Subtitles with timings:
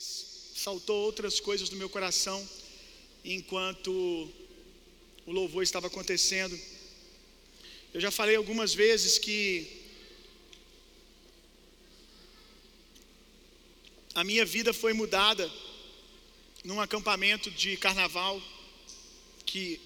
[0.00, 2.46] saltou outras coisas do meu coração
[3.24, 3.90] enquanto
[5.26, 6.58] o louvor estava acontecendo.
[7.94, 9.66] Eu já falei algumas vezes que
[14.14, 15.50] a minha vida foi mudada
[16.62, 18.42] num acampamento de carnaval
[19.46, 19.80] que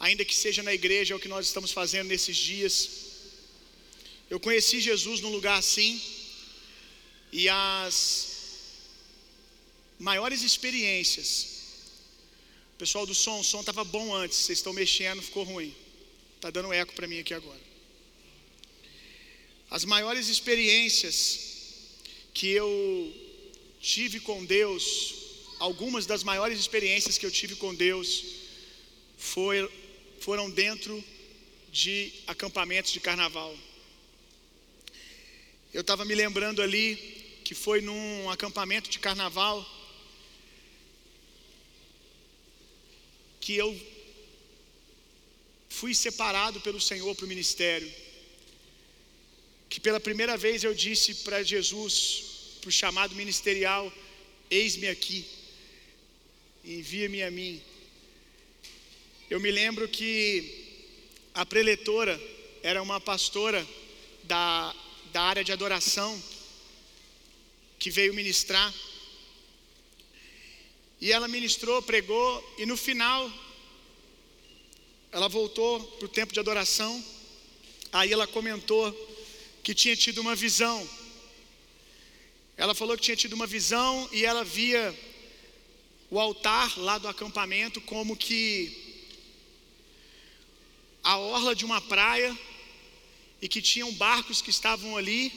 [0.00, 2.90] ainda que seja na igreja é o que nós estamos fazendo nesses dias.
[4.28, 6.00] Eu conheci Jesus num lugar assim
[7.32, 8.25] e as
[9.98, 11.56] maiores experiências.
[12.78, 15.74] Pessoal do som, o som estava bom antes, vocês estão mexendo, ficou ruim.
[16.40, 17.60] Tá dando eco para mim aqui agora.
[19.70, 21.40] As maiores experiências
[22.34, 23.14] que eu
[23.80, 25.14] tive com Deus,
[25.58, 28.24] algumas das maiores experiências que eu tive com Deus
[29.16, 29.68] foi,
[30.20, 31.02] foram dentro
[31.72, 33.56] de acampamentos de carnaval.
[35.72, 36.96] Eu estava me lembrando ali
[37.42, 39.66] que foi num acampamento de carnaval
[43.46, 43.70] que eu
[45.68, 47.88] fui separado pelo Senhor para o ministério.
[49.70, 53.84] Que pela primeira vez eu disse para Jesus, para o chamado ministerial:
[54.50, 55.24] Eis-me aqui,
[56.64, 57.62] envia-me a mim.
[59.30, 60.10] Eu me lembro que
[61.32, 62.20] a preletora
[62.64, 63.64] era uma pastora
[64.24, 64.74] da,
[65.12, 66.10] da área de adoração
[67.78, 68.74] que veio ministrar.
[71.00, 73.30] E ela ministrou, pregou, e no final
[75.12, 77.02] ela voltou para o tempo de adoração.
[77.92, 78.92] Aí ela comentou
[79.62, 80.88] que tinha tido uma visão.
[82.56, 84.94] Ela falou que tinha tido uma visão e ela via
[86.10, 88.84] o altar lá do acampamento como que
[91.02, 92.36] a orla de uma praia
[93.40, 95.32] e que tinham barcos que estavam ali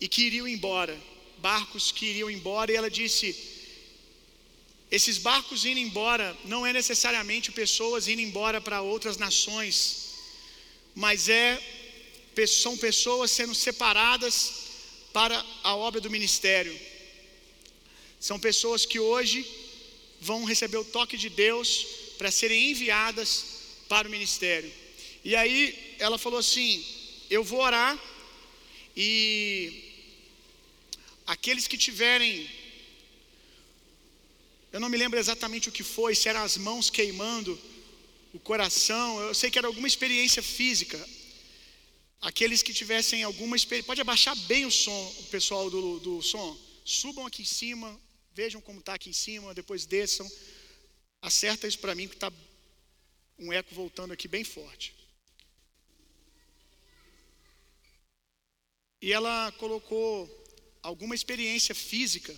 [0.00, 0.98] e que iriam embora.
[1.38, 3.57] Barcos que iriam embora, e ela disse:
[4.90, 10.14] esses barcos indo embora não é necessariamente pessoas indo embora para outras nações,
[10.94, 11.60] mas é
[12.46, 14.68] são pessoas sendo separadas
[15.12, 16.78] para a obra do ministério.
[18.20, 19.44] São pessoas que hoje
[20.20, 23.44] vão receber o toque de Deus para serem enviadas
[23.88, 24.72] para o ministério.
[25.24, 26.84] E aí ela falou assim:
[27.28, 27.98] Eu vou orar
[28.96, 29.84] e
[31.26, 32.48] aqueles que tiverem
[34.78, 37.60] eu não me lembro exatamente o que foi, se eram as mãos queimando,
[38.32, 40.96] o coração, eu sei que era alguma experiência física.
[42.20, 46.56] Aqueles que tivessem alguma experiência, pode abaixar bem o som, o pessoal do, do som.
[46.84, 48.00] Subam aqui em cima,
[48.32, 50.30] vejam como está aqui em cima, depois desçam.
[51.20, 52.32] Acerta isso para mim, que está
[53.36, 54.94] um eco voltando aqui bem forte.
[59.02, 60.12] E ela colocou
[60.84, 62.32] alguma experiência física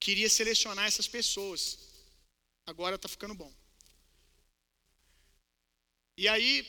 [0.00, 1.78] queria selecionar essas pessoas.
[2.66, 3.52] Agora está ficando bom.
[6.16, 6.66] E aí,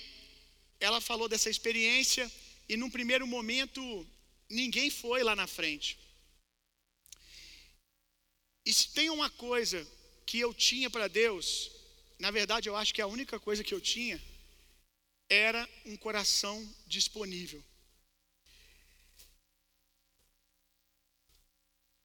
[0.80, 2.30] ela falou dessa experiência,
[2.68, 3.81] e num primeiro momento,
[4.50, 5.97] ninguém foi lá na frente.
[8.66, 9.88] E se tem uma coisa
[10.25, 11.72] que eu tinha para Deus,
[12.19, 14.22] na verdade eu acho que a única coisa que eu tinha
[15.30, 16.56] era um coração
[16.86, 17.63] disponível.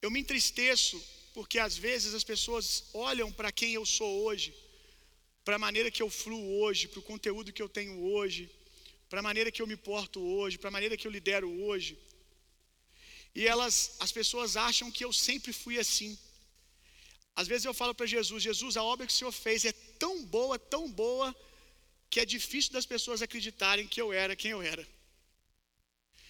[0.01, 0.97] Eu me entristeço
[1.37, 2.65] porque às vezes as pessoas
[3.07, 4.47] olham para quem eu sou hoje,
[5.45, 8.49] para a maneira que eu fluo hoje, para o conteúdo que eu tenho hoje,
[9.07, 11.91] para a maneira que eu me porto hoje, para a maneira que eu lidero hoje.
[13.35, 16.17] E elas, as pessoas acham que eu sempre fui assim.
[17.35, 20.25] Às vezes eu falo para Jesus: Jesus, a obra que o Senhor fez é tão
[20.25, 21.29] boa, tão boa,
[22.09, 24.83] que é difícil das pessoas acreditarem que eu era quem eu era.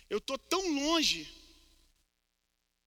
[0.09, 1.36] Eu estou tão longe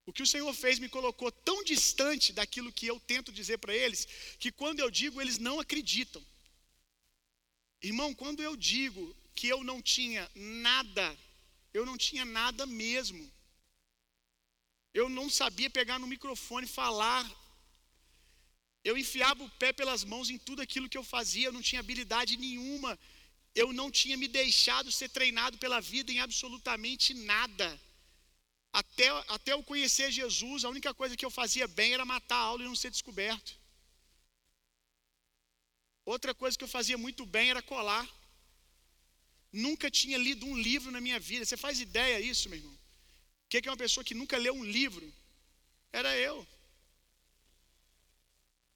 [0.07, 3.75] o que o Senhor fez me colocou tão distante daquilo que eu tento dizer para
[3.75, 4.07] eles,
[4.39, 6.25] que quando eu digo, eles não acreditam.
[7.83, 11.19] Irmão, quando eu digo que eu não tinha nada,
[11.73, 13.31] eu não tinha nada mesmo.
[14.93, 17.25] Eu não sabia pegar no microfone e falar.
[18.83, 21.81] Eu enfiava o pé pelas mãos em tudo aquilo que eu fazia, eu não tinha
[21.81, 22.99] habilidade nenhuma.
[23.55, 27.69] Eu não tinha me deixado ser treinado pela vida em absolutamente nada.
[28.73, 32.47] Até, até eu conhecer Jesus, a única coisa que eu fazia bem era matar a
[32.51, 33.59] aula e não ser descoberto.
[36.05, 38.09] Outra coisa que eu fazia muito bem era colar.
[39.53, 41.45] Nunca tinha lido um livro na minha vida.
[41.45, 42.75] Você faz ideia disso, meu irmão?
[42.75, 45.13] O que é uma pessoa que nunca leu um livro?
[45.93, 46.47] Era eu.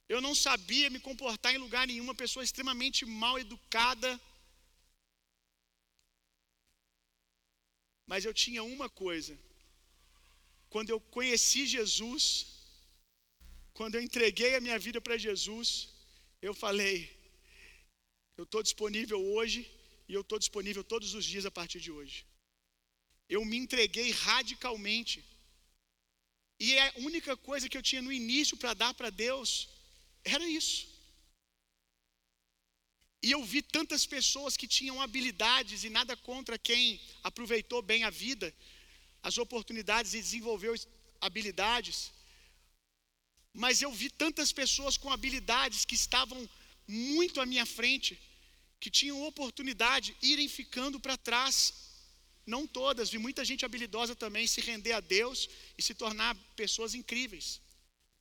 [0.08, 4.20] Eu não sabia me comportar em lugar nenhum, uma pessoa extremamente mal educada.
[8.04, 9.38] Mas eu tinha uma coisa
[10.74, 12.22] quando eu conheci Jesus,
[13.78, 15.66] quando eu entreguei a minha vida para Jesus,
[16.48, 16.96] eu falei:
[18.38, 19.60] eu estou disponível hoje
[20.08, 22.16] e eu estou disponível todos os dias a partir de hoje.
[23.36, 25.18] Eu me entreguei radicalmente.
[26.66, 29.50] E a única coisa que eu tinha no início para dar para Deus
[30.34, 30.82] era isso.
[33.24, 36.84] E eu vi tantas pessoas que tinham habilidades, e nada contra quem
[37.28, 38.48] aproveitou bem a vida,
[39.28, 40.72] as oportunidades e desenvolveu
[41.26, 41.98] habilidades.
[43.62, 46.40] Mas eu vi tantas pessoas com habilidades que estavam
[46.86, 48.12] muito à minha frente,
[48.82, 51.56] que tinham oportunidade, irem ficando para trás.
[52.54, 55.48] Não todas, vi muita gente habilidosa também se render a Deus
[55.78, 57.46] e se tornar pessoas incríveis.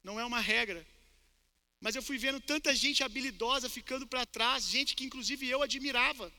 [0.08, 0.82] Não é uma regra.
[1.82, 6.32] Mas eu fui vendo tanta gente habilidosa ficando para trás, gente que inclusive eu admirava.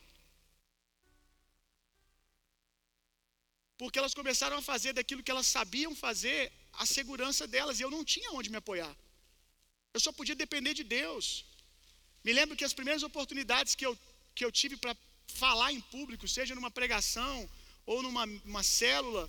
[3.81, 6.41] Porque elas começaram a fazer daquilo que elas sabiam fazer
[6.83, 8.95] a segurança delas, e eu não tinha onde me apoiar.
[9.95, 11.45] Eu só podia depender de Deus.
[12.25, 13.97] Me lembro que as primeiras oportunidades que eu,
[14.35, 14.97] que eu tive para
[15.43, 17.37] falar em público, seja numa pregação
[17.87, 19.25] ou numa uma célula,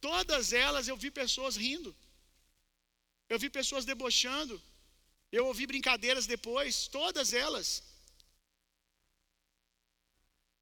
[0.00, 1.94] todas elas eu vi pessoas rindo.
[3.28, 4.60] Eu vi pessoas debochando.
[5.32, 7.82] Eu ouvi brincadeiras depois, todas elas.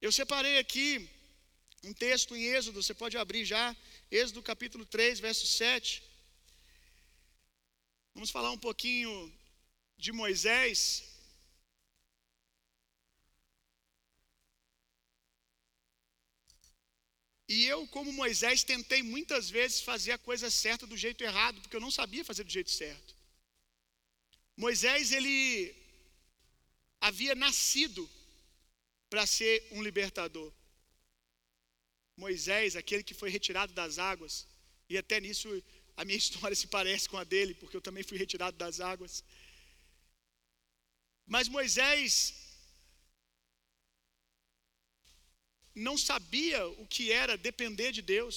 [0.00, 0.86] Eu separei aqui
[1.82, 3.76] um texto em Êxodo, você pode abrir já,
[4.10, 6.02] Êxodo capítulo 3, verso 7.
[8.14, 9.32] Vamos falar um pouquinho
[9.96, 11.04] de Moisés.
[17.48, 21.76] E eu, como Moisés, tentei muitas vezes fazer a coisa certa do jeito errado, porque
[21.76, 23.14] eu não sabia fazer do jeito certo.
[24.56, 25.74] Moisés, ele
[27.00, 28.08] havia nascido
[29.10, 30.52] para ser um libertador.
[32.24, 34.34] Moisés, aquele que foi retirado das águas,
[34.92, 35.48] e até nisso
[36.00, 39.24] a minha história se parece com a dele, porque eu também fui retirado das águas.
[41.34, 42.08] Mas Moisés
[45.74, 48.36] não sabia o que era depender de Deus.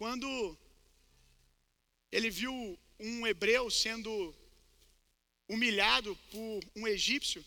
[0.00, 0.28] Quando
[2.16, 2.54] ele viu
[3.08, 4.12] um hebreu sendo
[5.48, 7.42] humilhado por um egípcio,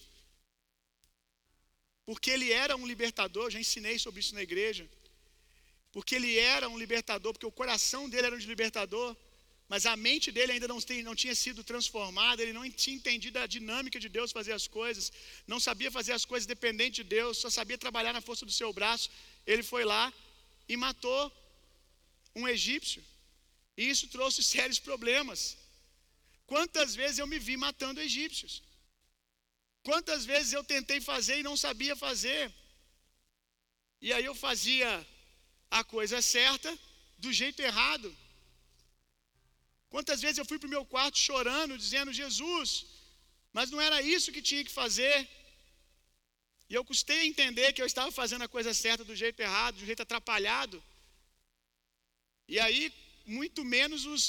[2.09, 4.83] porque ele era um libertador, já ensinei sobre isso na igreja.
[5.95, 9.09] Porque ele era um libertador, porque o coração dele era um de libertador,
[9.71, 13.45] mas a mente dele ainda não, não tinha sido transformada, ele não tinha entendido a
[13.45, 15.11] dinâmica de Deus fazer as coisas,
[15.45, 18.73] não sabia fazer as coisas dependente de Deus, só sabia trabalhar na força do seu
[18.73, 19.07] braço.
[19.45, 20.11] Ele foi lá
[20.67, 21.31] e matou
[22.35, 23.03] um egípcio.
[23.77, 25.59] E isso trouxe sérios problemas.
[26.47, 28.63] Quantas vezes eu me vi matando egípcios?
[29.83, 32.53] Quantas vezes eu tentei fazer e não sabia fazer?
[34.01, 34.89] E aí eu fazia
[35.69, 36.77] a coisa certa
[37.17, 38.09] do jeito errado.
[39.89, 42.69] Quantas vezes eu fui para o meu quarto chorando, dizendo, Jesus,
[43.51, 45.17] mas não era isso que tinha que fazer.
[46.69, 49.85] E eu custei entender que eu estava fazendo a coisa certa do jeito errado, do
[49.85, 50.83] jeito atrapalhado.
[52.47, 52.93] E aí,
[53.25, 54.23] muito menos os,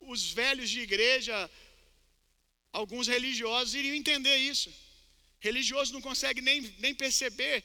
[0.00, 1.50] os velhos de igreja,
[2.80, 4.70] alguns religiosos iriam entender isso.
[5.48, 7.64] Religioso não consegue nem, nem perceber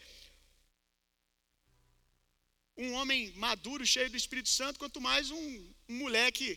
[2.77, 5.45] um homem maduro, cheio do Espírito Santo, quanto mais um,
[5.89, 6.47] um moleque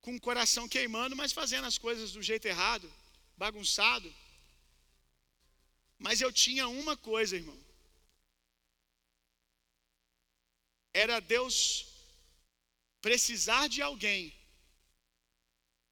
[0.00, 2.90] com o coração queimando, mas fazendo as coisas do jeito errado,
[3.36, 4.08] bagunçado.
[5.98, 7.60] Mas eu tinha uma coisa, irmão.
[11.02, 11.86] Era Deus
[13.00, 14.39] precisar de alguém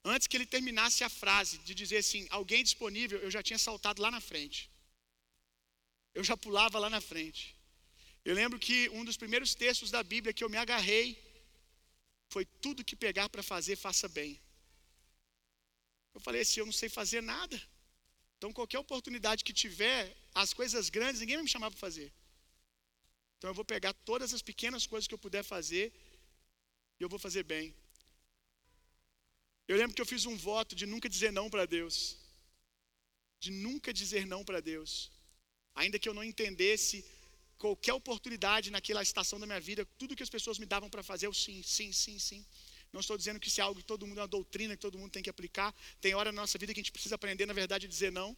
[0.05, 4.00] Antes que ele terminasse a frase de dizer assim, alguém disponível, eu já tinha saltado
[4.00, 4.71] lá na frente.
[6.14, 7.57] Eu já pulava lá na frente.
[8.25, 11.17] Eu lembro que um dos primeiros textos da Bíblia que eu me agarrei
[12.28, 14.40] foi tudo que pegar para fazer, faça bem.
[16.14, 17.61] Eu falei assim, eu não sei fazer nada.
[18.37, 22.12] Então qualquer oportunidade que tiver, as coisas grandes, ninguém vai me chamar para fazer.
[23.37, 25.93] Então eu vou pegar todas as pequenas coisas que eu puder fazer
[26.99, 27.75] e eu vou fazer bem.
[29.68, 32.16] Eu lembro que eu fiz um voto de nunca dizer não para Deus.
[33.38, 35.10] De nunca dizer não para Deus.
[35.75, 37.04] Ainda que eu não entendesse
[37.58, 41.26] qualquer oportunidade naquela estação da minha vida, tudo que as pessoas me davam para fazer,
[41.26, 42.46] eu sim, sim, sim, sim.
[42.92, 44.98] Não estou dizendo que isso é algo que todo mundo é uma doutrina que todo
[44.98, 45.75] mundo tem que aplicar.
[46.00, 48.37] Tem hora na nossa vida que a gente precisa aprender, na verdade, a dizer não.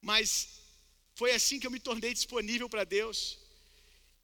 [0.00, 0.60] Mas
[1.14, 3.38] foi assim que eu me tornei disponível para Deus.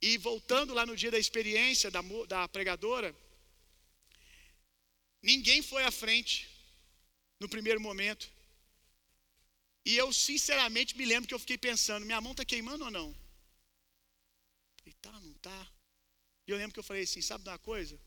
[0.00, 3.14] E voltando lá no dia da experiência da, da pregadora,
[5.30, 6.35] Ninguém foi à frente
[7.40, 8.25] no primeiro momento.
[9.85, 13.09] E eu, sinceramente, me lembro que eu fiquei pensando: minha mão está queimando ou não?
[14.78, 15.61] Falei, tá, não está.
[16.47, 17.99] E eu lembro que eu falei assim: sabe de uma coisa?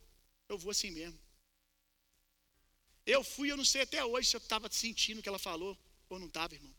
[0.47, 1.19] Eu vou assim mesmo.
[3.05, 5.77] Eu fui, eu não sei até hoje se eu estava sentindo o que ela falou
[6.07, 6.73] ou não estava, irmão.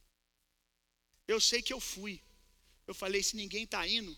[1.28, 2.18] Eu sei que eu fui.
[2.86, 4.16] Eu falei: se ninguém está indo,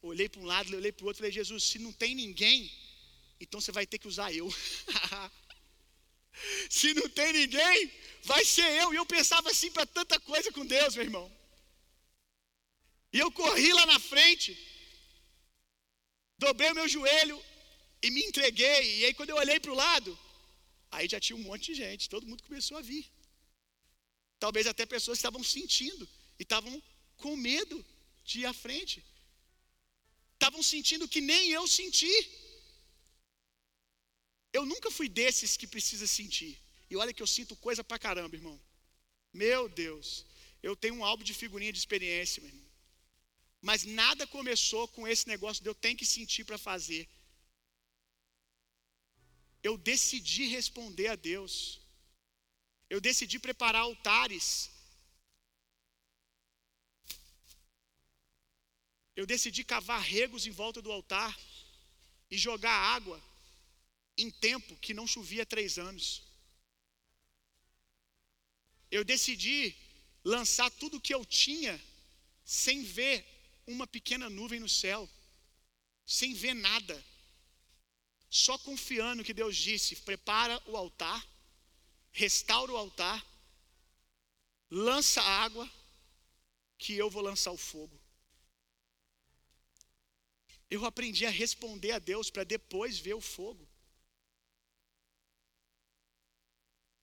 [0.00, 2.72] olhei para um lado, olhei para o outro, falei: Jesus, se não tem ninguém,
[3.40, 4.48] então você vai ter que usar eu.
[6.70, 7.92] se não tem ninguém,
[8.22, 8.92] vai ser eu.
[8.92, 11.40] E eu pensava assim para tanta coisa com Deus, meu irmão.
[13.12, 14.50] E eu corri lá na frente,
[16.38, 17.42] dobrei o meu joelho
[18.02, 18.98] e me entreguei.
[18.98, 20.18] E aí, quando eu olhei para o lado,
[20.90, 23.04] aí já tinha um monte de gente, todo mundo começou a vir.
[24.38, 26.82] Talvez até pessoas estavam sentindo e estavam
[27.16, 27.84] com medo
[28.24, 29.04] de ir à frente.
[30.34, 32.14] Estavam sentindo que nem eu senti.
[34.52, 36.58] Eu nunca fui desses que precisa sentir.
[36.90, 38.60] E olha que eu sinto coisa pra caramba, irmão.
[39.32, 40.26] Meu Deus.
[40.62, 42.68] Eu tenho um álbum de figurinha de experiência, meu irmão.
[43.62, 47.08] Mas nada começou com esse negócio de eu tenho que sentir para fazer.
[49.62, 51.80] Eu decidi responder a Deus.
[52.88, 54.70] Eu decidi preparar altares.
[59.14, 61.38] Eu decidi cavar regos em volta do altar
[62.30, 63.29] e jogar água
[64.22, 66.22] em tempo que não chovia três anos.
[68.90, 69.74] Eu decidi
[70.24, 71.80] lançar tudo que eu tinha
[72.44, 73.24] sem ver
[73.66, 75.08] uma pequena nuvem no céu,
[76.04, 77.04] sem ver nada,
[78.28, 81.24] só confiando que Deus disse: prepara o altar,
[82.10, 83.24] restaura o altar,
[84.68, 85.70] lança água,
[86.76, 88.00] que eu vou lançar o fogo.
[90.68, 93.69] Eu aprendi a responder a Deus para depois ver o fogo.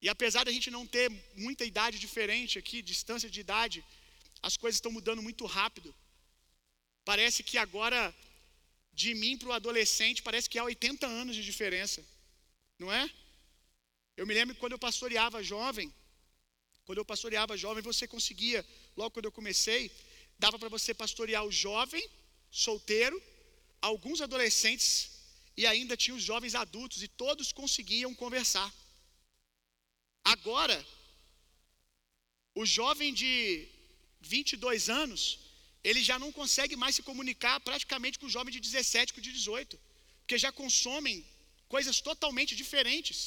[0.00, 3.84] E apesar da gente não ter muita idade diferente aqui, distância de idade,
[4.42, 5.94] as coisas estão mudando muito rápido.
[7.04, 8.14] Parece que agora,
[8.92, 12.04] de mim para o adolescente, parece que há 80 anos de diferença.
[12.78, 13.10] Não é?
[14.16, 15.92] Eu me lembro quando eu pastoreava jovem,
[16.84, 18.64] quando eu pastoreava jovem, você conseguia,
[18.96, 19.90] logo quando eu comecei,
[20.38, 22.08] dava para você pastorear o jovem,
[22.50, 23.20] solteiro,
[23.80, 25.10] alguns adolescentes
[25.56, 28.72] e ainda tinha os jovens adultos e todos conseguiam conversar.
[30.34, 30.78] Agora,
[32.60, 33.32] o jovem de
[34.20, 35.22] 22 anos,
[35.88, 39.32] ele já não consegue mais se comunicar praticamente com o jovem de 17, com de
[39.32, 39.80] 18,
[40.20, 41.24] porque já consomem
[41.74, 43.18] coisas totalmente diferentes.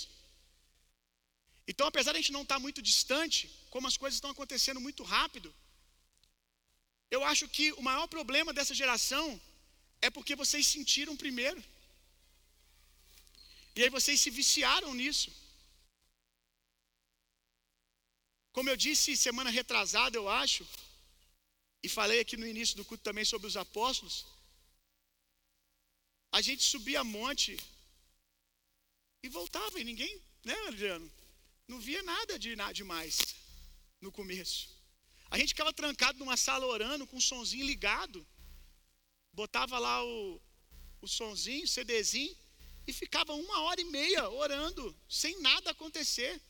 [1.71, 5.03] Então, apesar de a gente não estar muito distante, como as coisas estão acontecendo muito
[5.15, 5.49] rápido,
[7.15, 9.25] eu acho que o maior problema dessa geração
[10.01, 11.61] é porque vocês sentiram primeiro.
[13.75, 15.29] E aí vocês se viciaram nisso.
[18.53, 20.67] Como eu disse semana retrasada, eu acho,
[21.83, 24.25] e falei aqui no início do culto também sobre os apóstolos,
[26.31, 27.57] a gente subia monte
[29.23, 31.11] e voltava, e ninguém, né, Adriano?
[31.67, 33.19] Não via nada de nada demais
[33.99, 34.69] no começo.
[35.29, 38.25] A gente ficava trancado numa sala orando com um sonzinho ligado.
[39.31, 40.41] Botava lá o,
[41.01, 42.35] o sonzinho, o CDzinho,
[42.85, 46.41] e ficava uma hora e meia orando, sem nada acontecer.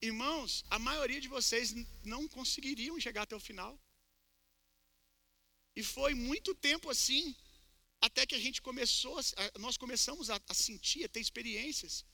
[0.00, 1.74] Irmãos, a maioria de vocês
[2.04, 3.78] não conseguiriam chegar até o final.
[5.74, 7.34] E foi muito tempo assim,
[8.00, 9.18] até que a gente começou,
[9.58, 12.04] nós começamos a, sentir, a ter experiências.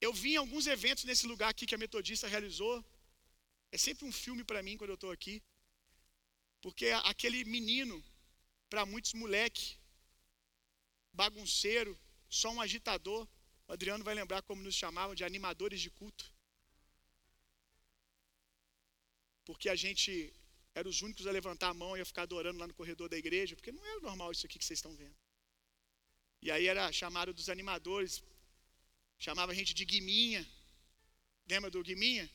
[0.00, 2.84] Eu vi em alguns eventos nesse lugar aqui que a Metodista realizou.
[3.72, 5.42] É sempre um filme para mim quando eu estou aqui.
[6.60, 7.96] Porque aquele menino,
[8.68, 9.76] para muitos moleque,
[11.12, 11.98] bagunceiro,
[12.28, 13.26] só um agitador.
[13.68, 16.32] O Adriano vai lembrar como nos chamavam de animadores de culto.
[19.44, 20.32] Porque a gente
[20.74, 23.18] era os únicos a levantar a mão e a ficar adorando lá no corredor da
[23.18, 25.16] igreja, porque não era normal isso aqui que vocês estão vendo.
[26.40, 28.22] E aí era chamado dos animadores,
[29.18, 30.48] chamava a gente de Guiminha.
[31.46, 32.30] Lembra do Guiminha?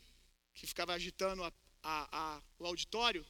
[0.53, 3.25] Que ficava agitando a, a, a, o auditório?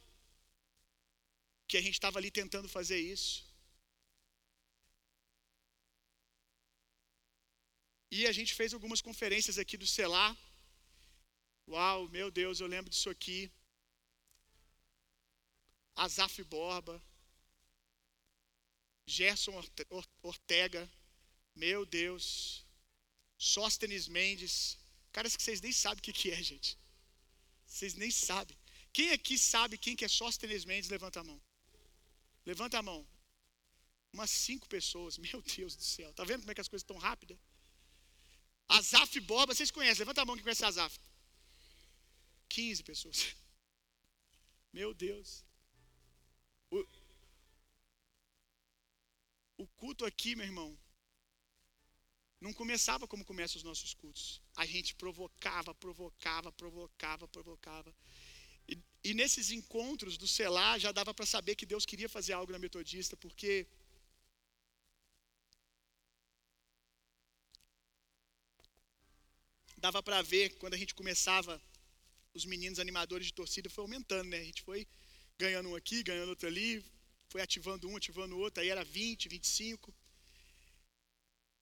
[1.68, 3.46] Que a gente estava ali tentando fazer isso.
[8.16, 10.32] E a gente fez algumas conferências aqui do Celar.
[11.68, 13.52] Uau, meu Deus, eu lembro disso aqui.
[15.96, 17.02] Azaf Borba,
[19.08, 19.54] Gerson
[20.22, 20.88] Ortega,
[21.56, 22.64] meu Deus,
[23.36, 24.78] Sóstenes Mendes,
[25.12, 26.78] caras que vocês nem sabem o que, que é, gente.
[27.66, 28.56] Vocês nem sabem.
[28.92, 30.88] Quem aqui sabe quem que é Sóstenes Mendes?
[30.88, 31.42] Levanta a mão.
[32.46, 33.08] Levanta a mão.
[34.14, 36.14] Umas cinco pessoas, meu Deus do céu.
[36.14, 37.40] Tá vendo como é que as coisas estão rápidas?
[38.68, 40.00] Azaf Borba, vocês conhecem?
[40.00, 41.00] Levanta a mão que conhece Azaf.
[42.50, 43.26] 15 pessoas.
[44.74, 45.46] Meu Deus.
[46.72, 46.84] O,
[49.84, 50.78] culto aqui, meu irmão,
[52.40, 54.42] não começava como começam os nossos cultos.
[54.56, 57.94] A gente provocava, provocava, provocava, provocava.
[58.68, 62.54] E, e nesses encontros do selar já dava para saber que Deus queria fazer algo
[62.54, 63.68] na metodista, porque
[69.84, 71.62] dava para ver quando a gente começava
[72.34, 74.40] os meninos animadores de torcida foi aumentando, né?
[74.40, 74.88] A gente foi
[75.38, 76.82] ganhando um aqui, ganhando outro ali,
[77.28, 79.94] foi ativando um, ativando outro, aí era 20, 25.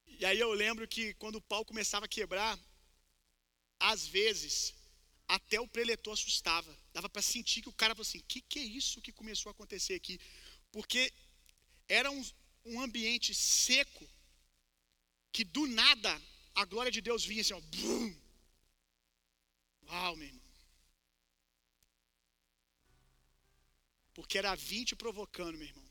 [0.06, 2.56] E aí eu lembro que quando o pau começava a quebrar,
[3.80, 4.72] às vezes,
[5.26, 6.72] até o preletor assustava.
[6.92, 9.52] Dava para sentir que o cara falou assim: que, que é isso que começou a
[9.52, 10.20] acontecer aqui?
[10.70, 11.12] Porque
[11.88, 12.24] era um,
[12.66, 14.08] um ambiente seco,
[15.32, 16.22] que do nada
[16.54, 17.60] a glória de Deus vinha assim, ó.
[17.60, 18.14] Brum.
[19.88, 20.42] Uau, meu irmão.
[24.14, 25.88] Porque era 20 provocando, meu irmão.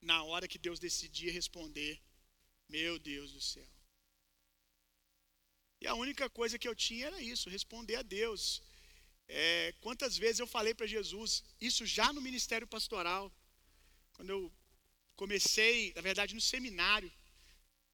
[0.00, 2.00] Na hora que Deus decidia responder,
[2.68, 3.68] meu Deus do céu.
[5.80, 8.62] E a única coisa que eu tinha era isso, responder a Deus.
[9.28, 13.32] É, quantas vezes eu falei para Jesus, isso já no ministério pastoral,
[14.12, 14.52] quando eu
[15.16, 17.12] comecei, na verdade, no seminário.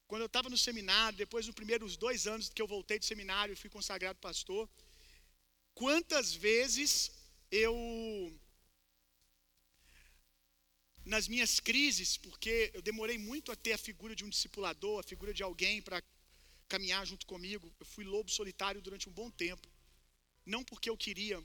[0.09, 3.53] Quando eu estava no seminário, depois dos primeiros dois anos que eu voltei do seminário
[3.53, 4.67] e fui consagrado pastor,
[5.75, 7.11] quantas vezes
[7.51, 7.75] eu
[11.05, 15.09] nas minhas crises, porque eu demorei muito a ter a figura de um discipulador, a
[15.11, 16.01] figura de alguém para
[16.67, 17.71] caminhar junto comigo.
[17.79, 19.67] Eu fui lobo solitário durante um bom tempo.
[20.43, 21.39] Não porque eu queria,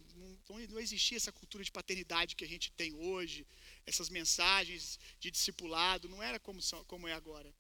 [0.49, 3.47] não, não existia essa cultura de paternidade que a gente tem hoje,
[3.85, 7.55] essas mensagens de discipulado, não era como, como é agora.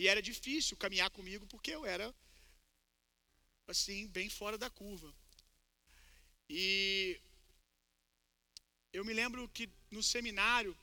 [0.00, 2.06] E era difícil caminhar comigo porque eu era,
[3.66, 5.12] assim, bem fora da curva.
[6.48, 7.20] E
[8.92, 10.78] eu me lembro que no seminário,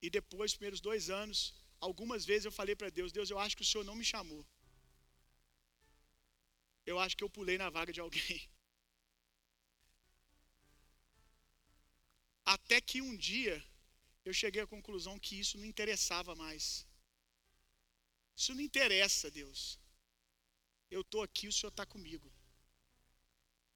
[0.00, 3.66] e depois, primeiros dois anos, algumas vezes eu falei para Deus: Deus, eu acho que
[3.66, 4.42] o Senhor não me chamou.
[6.86, 8.40] Eu acho que eu pulei na vaga de alguém.
[12.46, 13.62] Até que um dia
[14.24, 16.87] eu cheguei à conclusão que isso não interessava mais.
[18.38, 19.60] Isso não interessa, Deus.
[20.88, 22.32] Eu estou aqui, o Senhor está comigo.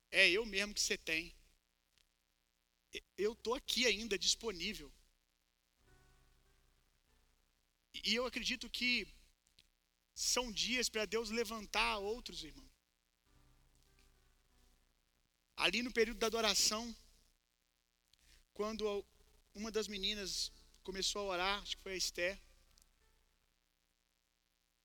[0.08, 1.34] É eu mesmo que você tem.
[3.18, 4.92] Eu estou aqui ainda disponível.
[8.04, 9.06] E eu acredito que
[10.14, 12.70] são dias para Deus levantar outros, irmão.
[15.56, 16.84] Ali no período da adoração,
[18.54, 19.04] quando
[19.54, 20.52] uma das meninas
[20.84, 22.40] começou a orar, acho que foi a Esther,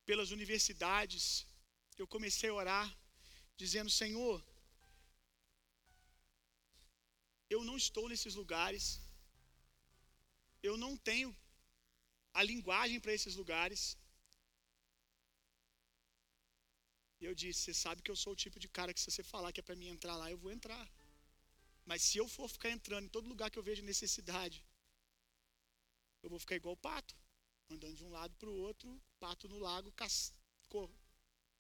[0.09, 1.23] pelas universidades,
[2.01, 2.87] eu comecei a orar,
[3.61, 4.37] dizendo: Senhor,
[7.55, 8.85] eu não estou nesses lugares,
[10.69, 11.31] eu não tenho
[12.39, 13.81] a linguagem para esses lugares.
[17.19, 19.23] E eu disse: Você sabe que eu sou o tipo de cara que, se você
[19.33, 20.85] falar que é para mim entrar lá, eu vou entrar.
[21.89, 24.57] Mas se eu for ficar entrando em todo lugar que eu vejo necessidade,
[26.23, 27.15] eu vou ficar igual o pato,
[27.69, 29.93] andando de um lado para o outro, pato no lago,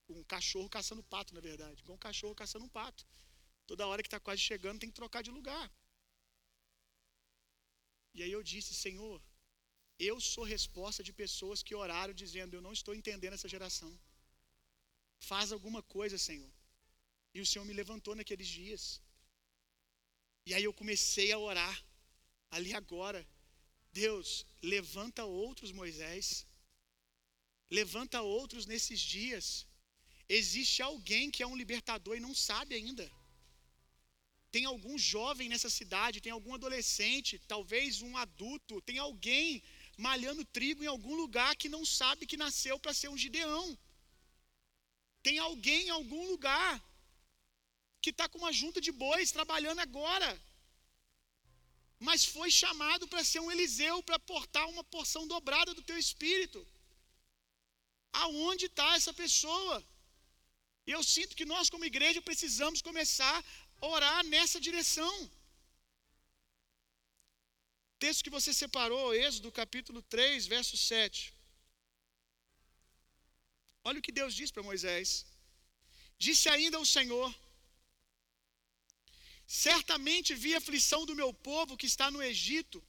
[0.09, 1.81] um cachorro caçando pato, na verdade.
[1.81, 3.05] Igual um cachorro caçando um pato.
[3.65, 5.71] Toda hora que está quase chegando, tem que trocar de lugar.
[8.13, 9.21] E aí eu disse: Senhor,
[9.99, 13.91] eu sou resposta de pessoas que oraram dizendo: Eu não estou entendendo essa geração.
[15.19, 16.51] Faz alguma coisa, Senhor.
[17.33, 19.01] E o Senhor me levantou naqueles dias.
[20.45, 21.77] E aí eu comecei a orar.
[22.49, 23.27] Ali agora,
[24.01, 24.29] Deus,
[24.73, 26.25] levanta outros Moisés.
[27.79, 29.45] Levanta outros nesses dias.
[30.39, 33.05] Existe alguém que é um libertador e não sabe ainda.
[34.55, 39.61] Tem algum jovem nessa cidade, tem algum adolescente, talvez um adulto, tem alguém
[40.07, 43.65] malhando trigo em algum lugar que não sabe que nasceu para ser um Gideão.
[45.27, 46.73] Tem alguém em algum lugar
[48.01, 50.29] que está com uma junta de bois trabalhando agora,
[51.99, 56.59] mas foi chamado para ser um Eliseu, para portar uma porção dobrada do teu espírito.
[58.23, 59.83] Aonde está essa pessoa?
[60.95, 63.37] Eu sinto que nós, como igreja, precisamos começar
[63.81, 65.15] a orar nessa direção.
[67.99, 71.33] Texto que você separou, Êxodo capítulo 3, verso 7.
[73.83, 75.25] Olha o que Deus diz para Moisés.
[76.25, 77.29] Disse ainda o Senhor:
[79.47, 82.83] Certamente vi a aflição do meu povo que está no Egito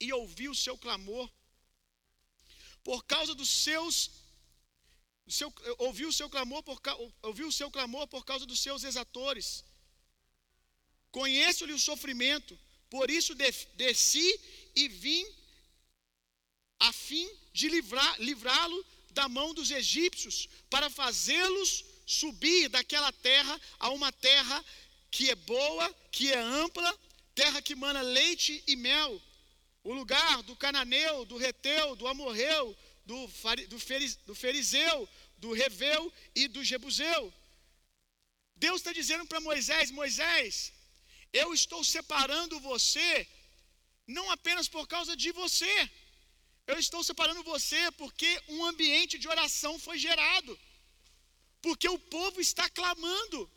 [0.00, 1.30] e ouvi o seu clamor.
[2.82, 4.10] Por causa dos seus
[5.28, 6.80] seu, ouvi o seu clamor por
[7.22, 9.64] ouvi o seu clamor por causa dos seus exatores.
[11.10, 12.58] Conheço-lhe o sofrimento
[12.88, 14.40] por isso desci
[14.74, 15.26] e vim
[16.78, 24.12] a fim de livrá-lo da mão dos egípcios, para fazê-los subir daquela terra a uma
[24.12, 24.64] terra
[25.16, 26.90] que é boa, que é ampla,
[27.34, 29.12] terra que mana leite e mel,
[29.82, 32.64] o lugar do cananeu, do reteu, do amorreu,
[33.06, 33.26] do,
[33.72, 33.78] do,
[34.26, 37.22] do ferizeu, do reveu e do jebuseu.
[38.56, 40.70] Deus está dizendo para Moisés: Moisés,
[41.32, 43.26] eu estou separando você,
[44.06, 45.90] não apenas por causa de você,
[46.66, 50.52] eu estou separando você porque um ambiente de oração foi gerado,
[51.62, 53.50] porque o povo está clamando.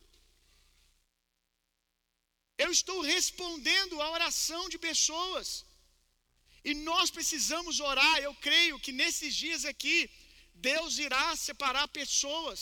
[2.63, 5.47] Eu estou respondendo à oração de pessoas.
[6.69, 8.17] E nós precisamos orar.
[8.27, 9.97] Eu creio que nesses dias aqui,
[10.69, 12.61] Deus irá separar pessoas.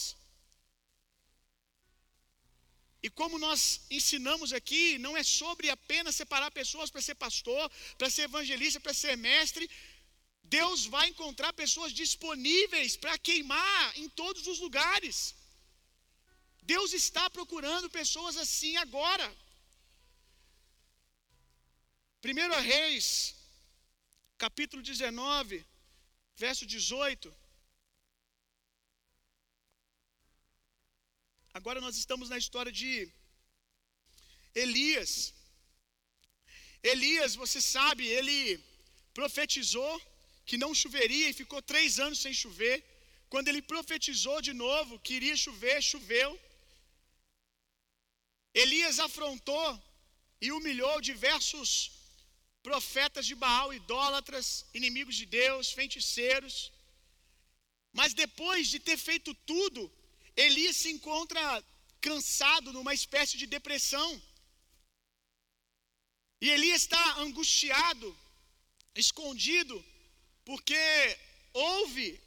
[3.06, 3.62] E como nós
[3.98, 7.64] ensinamos aqui, não é sobre apenas separar pessoas para ser pastor,
[7.98, 9.66] para ser evangelista, para ser mestre.
[10.58, 15.18] Deus vai encontrar pessoas disponíveis para queimar em todos os lugares.
[16.74, 19.28] Deus está procurando pessoas assim agora.
[22.28, 23.36] 1 Reis,
[24.38, 25.66] capítulo 19,
[26.36, 27.34] verso 18.
[31.54, 33.10] Agora nós estamos na história de
[34.54, 35.34] Elias.
[36.84, 38.60] Elias, você sabe, ele
[39.14, 39.94] profetizou
[40.46, 42.78] que não choveria e ficou três anos sem chover.
[43.30, 46.32] Quando ele profetizou de novo que iria chover, choveu.
[48.54, 49.70] Elias afrontou
[50.42, 51.97] e humilhou diversos
[52.64, 56.72] profetas de Baal, idólatras, inimigos de Deus, feiticeiros.
[57.94, 59.92] Mas depois de ter feito tudo,
[60.36, 61.64] Elias se encontra
[62.00, 64.22] cansado, numa espécie de depressão.
[66.40, 68.16] E Elias está angustiado,
[68.94, 69.84] escondido,
[70.46, 70.78] porque
[71.54, 72.22] ouve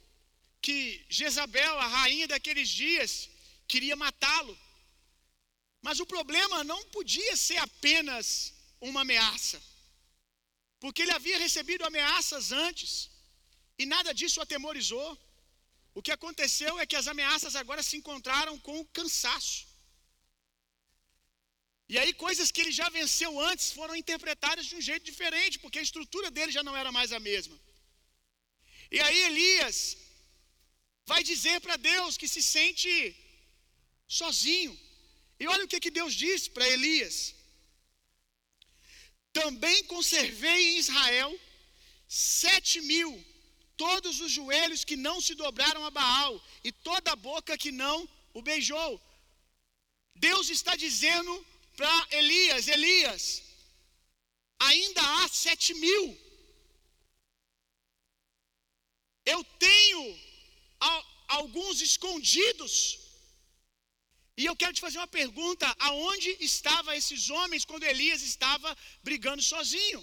[0.61, 3.29] que Jezabel, a rainha daqueles dias,
[3.67, 4.57] queria matá-lo.
[5.81, 9.61] Mas o problema não podia ser apenas uma ameaça,
[10.81, 12.91] porque ele havia recebido ameaças antes,
[13.81, 15.09] e nada disso atemorizou.
[15.97, 19.59] O que aconteceu é que as ameaças agora se encontraram com o cansaço.
[21.93, 25.79] E aí, coisas que ele já venceu antes foram interpretadas de um jeito diferente, porque
[25.79, 27.57] a estrutura dele já não era mais a mesma.
[28.95, 29.77] E aí, Elias
[31.11, 32.93] vai dizer para Deus que se sente
[34.19, 34.73] sozinho.
[35.41, 37.17] E olha o que, que Deus diz para Elias:
[39.33, 41.39] Também conservei em Israel
[42.07, 43.11] sete mil
[43.77, 47.97] todos os joelhos que não se dobraram a Baal, e toda a boca que não
[48.33, 48.91] o beijou.
[50.15, 51.31] Deus está dizendo
[51.75, 53.23] para Elias: Elias,
[54.59, 56.05] ainda há sete mil.
[59.33, 60.03] Eu tenho
[61.27, 63.00] alguns escondidos.
[64.37, 68.69] E eu quero te fazer uma pergunta: aonde estavam esses homens quando Elias estava
[69.03, 70.01] brigando sozinho?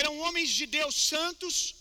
[0.00, 1.74] Eram homens de Deus santos,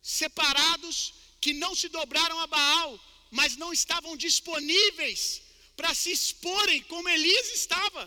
[0.00, 0.98] separados,
[1.40, 2.90] que não se dobraram a Baal,
[3.30, 5.42] mas não estavam disponíveis
[5.76, 8.02] para se exporem como Elias estava.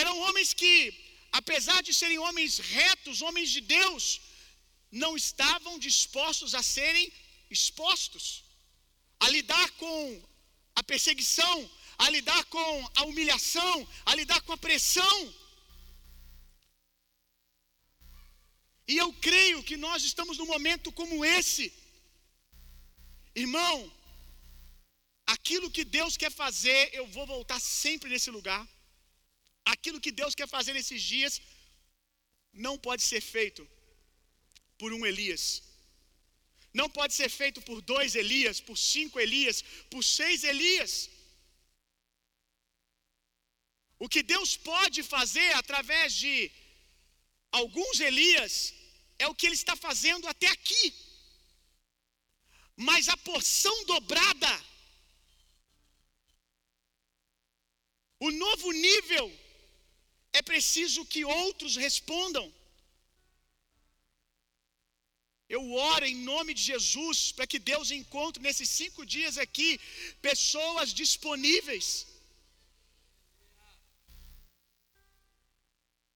[0.00, 0.74] Eram homens que,
[1.40, 4.04] apesar de serem homens retos, homens de Deus,
[5.02, 7.06] não estavam dispostos a serem
[7.56, 8.26] expostos,
[9.24, 9.98] a lidar com
[10.80, 11.56] a perseguição,
[12.04, 13.76] a lidar com a humilhação,
[14.10, 15.18] a lidar com a pressão.
[18.86, 21.66] E eu creio que nós estamos num momento como esse.
[23.34, 23.76] Irmão,
[25.34, 28.62] aquilo que Deus quer fazer, eu vou voltar sempre nesse lugar.
[29.74, 31.40] Aquilo que Deus quer fazer nesses dias
[32.52, 33.62] não pode ser feito
[34.78, 35.62] por um Elias.
[36.80, 40.92] Não pode ser feito por dois Elias, por cinco Elias, por seis Elias.
[44.04, 46.50] O que Deus pode fazer através de
[47.52, 48.74] alguns Elias
[49.18, 50.86] é o que ele está fazendo até aqui.
[52.76, 54.52] Mas a porção dobrada,
[58.18, 59.26] o novo nível,
[60.32, 62.52] é preciso que outros respondam.
[65.48, 69.80] Eu oro em nome de Jesus para que Deus encontre nesses cinco dias aqui
[70.22, 72.06] pessoas disponíveis.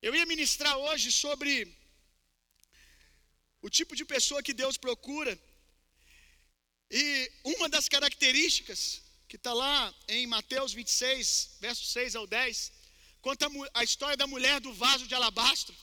[0.01, 1.53] Eu ia ministrar hoje sobre
[3.61, 5.39] o tipo de pessoa que Deus procura.
[6.91, 12.73] E uma das características que está lá em Mateus 26, versos 6 ao 10,
[13.21, 15.75] Conta a história da mulher do vaso de alabastro.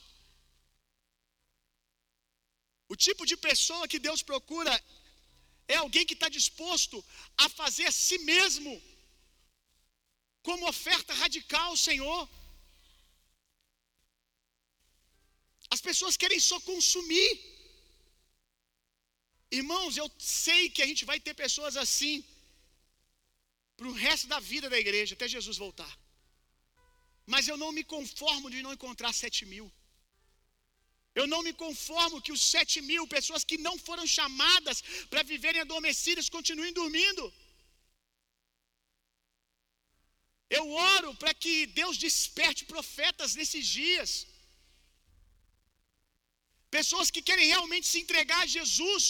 [2.94, 4.74] O tipo de pessoa que Deus procura
[5.74, 6.98] é alguém que está disposto
[7.44, 8.74] a fazer a si mesmo
[10.48, 12.22] como oferta radical Senhor.
[15.76, 17.32] As pessoas querem só consumir.
[19.60, 22.16] Irmãos, eu sei que a gente vai ter pessoas assim
[23.78, 25.94] para o resto da vida da igreja, até Jesus voltar.
[27.34, 29.68] Mas eu não me conformo de não encontrar sete mil.
[31.20, 34.78] Eu não me conformo que os sete mil pessoas que não foram chamadas
[35.12, 37.26] para viverem adormecidas continuem dormindo.
[40.58, 44.12] Eu oro para que Deus desperte profetas nesses dias.
[46.78, 49.06] Pessoas que querem realmente se entregar a Jesus.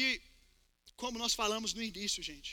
[0.00, 0.02] E
[1.02, 2.52] como nós falamos no início, gente,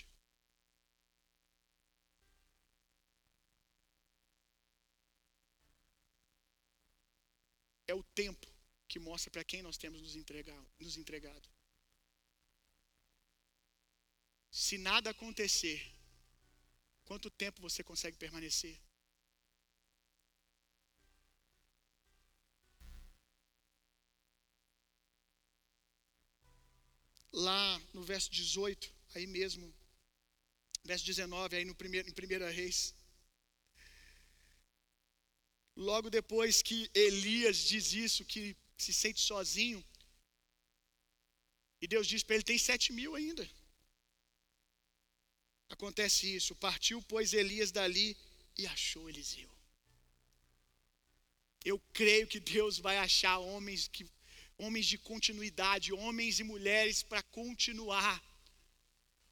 [7.92, 8.48] é o tempo
[8.88, 11.48] que mostra para quem nós temos nos, entregar, nos entregado.
[14.50, 15.80] Se nada acontecer,
[17.06, 18.80] quanto tempo você consegue permanecer?
[27.34, 29.74] Lá no verso 18, aí mesmo,
[30.84, 32.94] verso 19, aí no primeiro, em 1 Reis,
[35.90, 39.84] Logo depois que Elias diz isso, que se sente sozinho,
[41.82, 43.50] e Deus diz para ele: tem sete mil ainda.
[45.70, 46.56] Acontece isso.
[46.56, 48.16] Partiu, pois, Elias dali
[48.58, 49.50] e achou Eliseu.
[51.66, 54.06] Eu creio que Deus vai achar homens, que,
[54.58, 58.22] homens de continuidade, homens e mulheres para continuar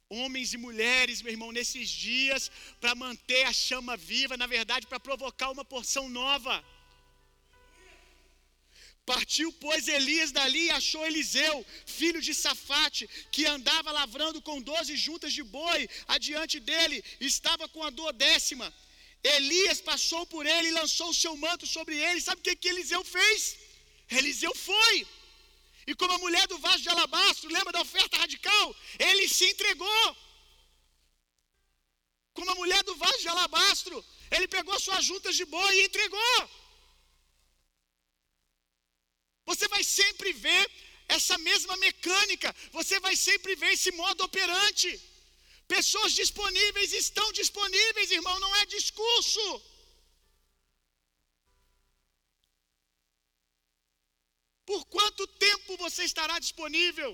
[0.10, 5.00] homens e mulheres, meu irmão, nesses dias, para manter a chama viva, na verdade, para
[5.00, 6.56] provocar uma porção nova.
[9.06, 14.96] Partiu, pois, Elias dali e achou Eliseu, filho de Safate, que andava lavrando com doze
[14.96, 18.68] juntas de boi adiante dele, estava com a dor décima.
[19.24, 22.22] Elias passou por ele e lançou o seu manto sobre ele.
[22.22, 23.58] Sabe o que, que Eliseu fez?
[24.10, 25.08] Eliseu foi.
[25.90, 28.66] E como a mulher do vaso de alabastro, lembra da oferta radical?
[29.08, 30.04] Ele se entregou.
[32.38, 33.98] Como a mulher do vaso de alabastro,
[34.36, 36.38] ele pegou suas juntas de boi e entregou.
[39.50, 40.64] Você vai sempre ver
[41.18, 44.90] essa mesma mecânica, você vai sempre ver esse modo operante.
[45.76, 49.46] Pessoas disponíveis estão disponíveis, irmão, não é discurso.
[54.70, 57.12] Por quanto tempo você estará disponível?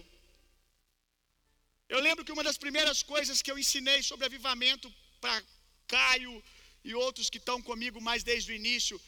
[1.87, 4.87] Eu lembro que uma das primeiras coisas que eu ensinei sobre avivamento
[5.21, 5.41] para
[5.87, 6.43] Caio
[6.83, 8.99] e outros que estão comigo mais desde o início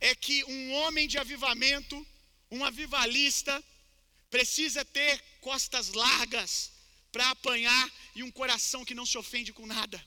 [0.00, 1.96] é que um homem de avivamento,
[2.50, 3.54] um avivalista,
[4.30, 5.12] precisa ter
[5.48, 6.72] costas largas
[7.12, 9.98] para apanhar e um coração que não se ofende com nada.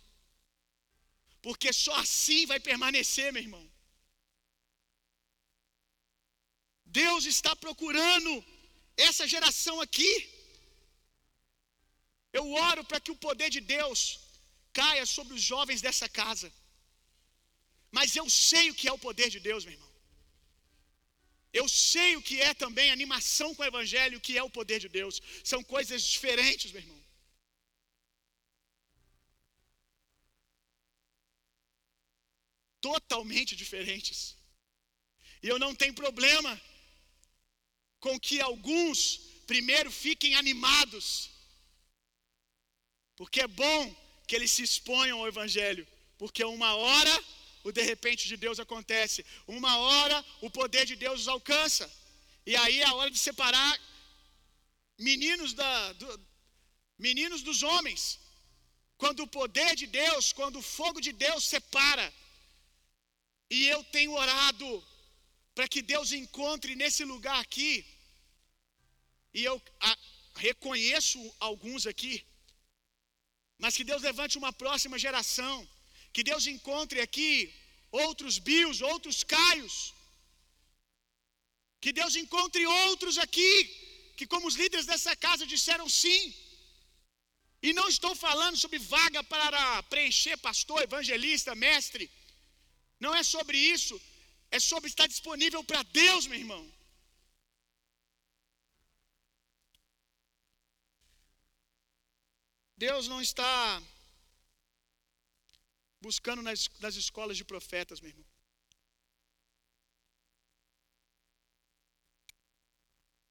[1.40, 3.73] Porque só assim vai permanecer, meu irmão.
[7.02, 8.32] Deus está procurando
[9.08, 10.14] essa geração aqui.
[12.40, 14.00] Eu oro para que o poder de Deus
[14.80, 16.50] caia sobre os jovens dessa casa.
[17.98, 19.92] Mas eu sei o que é o poder de Deus, meu irmão.
[21.60, 24.80] Eu sei o que é também animação com o Evangelho, o que é o poder
[24.86, 25.16] de Deus.
[25.52, 27.02] São coisas diferentes, meu irmão.
[32.90, 34.20] Totalmente diferentes.
[35.44, 36.52] E eu não tenho problema
[38.04, 38.98] com que alguns
[39.52, 41.06] primeiro fiquem animados,
[43.20, 43.82] porque é bom
[44.28, 45.86] que eles se exponham ao Evangelho,
[46.18, 47.16] porque uma hora
[47.68, 51.86] o de repente de Deus acontece, uma hora o poder de Deus os alcança,
[52.46, 53.74] e aí é a hora de separar
[55.10, 56.10] meninos, da, do,
[57.08, 58.20] meninos dos homens,
[58.98, 62.08] quando o poder de Deus, quando o fogo de Deus separa,
[63.50, 64.70] e eu tenho orado
[65.56, 67.72] para que Deus encontre nesse lugar aqui
[69.34, 69.98] e eu a,
[70.36, 72.16] reconheço alguns aqui,
[73.64, 75.58] mas que Deus levante uma próxima geração,
[76.12, 77.32] que Deus encontre aqui
[77.92, 79.76] outros Bios, outros Caios,
[81.84, 83.54] que Deus encontre outros aqui,
[84.18, 86.22] que como os líderes dessa casa disseram sim,
[87.68, 92.06] e não estou falando sobre vaga para preencher pastor, evangelista, mestre,
[93.00, 93.96] não é sobre isso,
[94.52, 96.64] é sobre estar disponível para Deus, meu irmão.
[102.86, 103.82] Deus não está
[106.06, 108.30] buscando nas, nas escolas de profetas, meu irmão.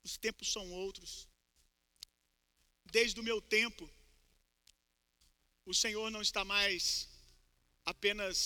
[0.06, 1.28] Os tempos são outros.
[2.96, 3.84] Desde o meu tempo,
[5.72, 6.84] o Senhor não está mais
[7.84, 8.38] apenas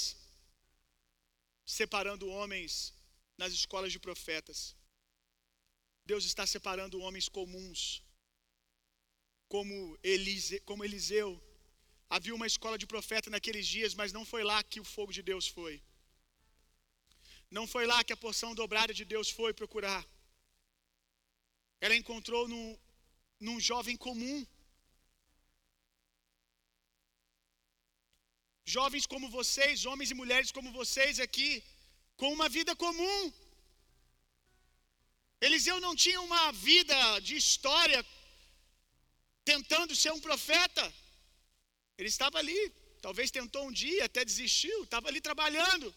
[1.78, 2.72] separando homens
[3.38, 4.74] nas escolas de profetas.
[6.04, 8.02] Deus está separando homens comuns,
[9.54, 11.30] como, Elise, como Eliseu.
[12.08, 15.22] Havia uma escola de profeta naqueles dias, mas não foi lá que o fogo de
[15.30, 15.74] Deus foi.
[17.56, 20.02] Não foi lá que a porção dobrada de Deus foi procurar.
[21.80, 22.78] Ela encontrou num,
[23.46, 24.38] num jovem comum.
[28.76, 31.50] Jovens como vocês, homens e mulheres como vocês aqui,
[32.16, 33.32] com uma vida comum.
[35.40, 38.00] Eliseu não tinha uma vida de história
[39.50, 40.84] tentando ser um profeta.
[41.98, 42.60] Ele estava ali,
[43.06, 45.88] talvez tentou um dia, até desistiu, estava ali trabalhando.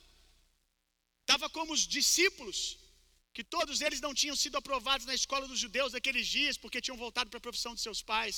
[1.23, 2.59] Estava como os discípulos,
[3.35, 7.01] que todos eles não tinham sido aprovados na escola dos judeus naqueles dias, porque tinham
[7.05, 8.38] voltado para a profissão de seus pais.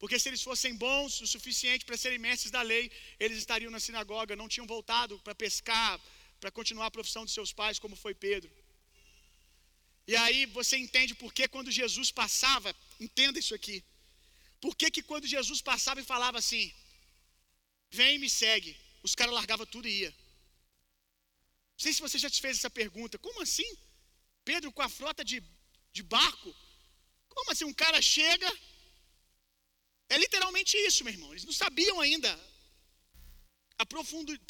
[0.00, 2.84] Porque se eles fossem bons o suficiente para serem mestres da lei,
[3.24, 5.92] eles estariam na sinagoga, não tinham voltado para pescar,
[6.40, 8.50] para continuar a profissão de seus pais, como foi Pedro.
[10.06, 12.70] E aí você entende por que quando Jesus passava,
[13.06, 13.78] entenda isso aqui.
[14.60, 16.64] Por que, que quando Jesus passava e falava assim,
[17.98, 20.10] vem e me segue, os caras largavam tudo e ia.
[20.10, 23.70] Não sei se você já te fez essa pergunta, como assim?
[24.44, 25.38] Pedro com a frota de,
[25.96, 26.50] de barco?
[27.28, 27.64] Como assim?
[27.64, 28.50] Um cara chega.
[30.14, 31.30] É literalmente isso, meu irmão.
[31.32, 32.32] Eles não sabiam ainda
[33.82, 33.86] a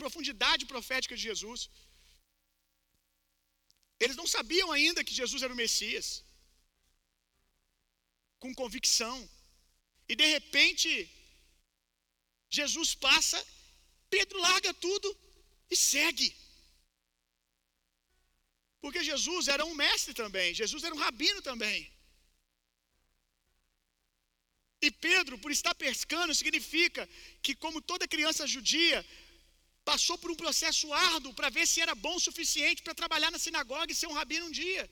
[0.02, 1.68] profundidade profética de Jesus.
[4.00, 6.08] Eles não sabiam ainda que Jesus era o Messias.
[8.42, 9.16] Com convicção.
[10.08, 10.90] E de repente,
[12.58, 13.38] Jesus passa,
[14.08, 15.08] Pedro larga tudo
[15.70, 16.28] e segue.
[18.80, 21.80] Porque Jesus era um mestre também, Jesus era um rabino também.
[24.80, 27.08] E Pedro, por estar pescando, significa
[27.42, 28.98] que, como toda criança judia,
[29.90, 33.40] passou por um processo árduo para ver se era bom o suficiente para trabalhar na
[33.44, 34.84] sinagoga e ser um rabino um dia.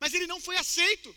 [0.00, 1.10] Mas ele não foi aceito.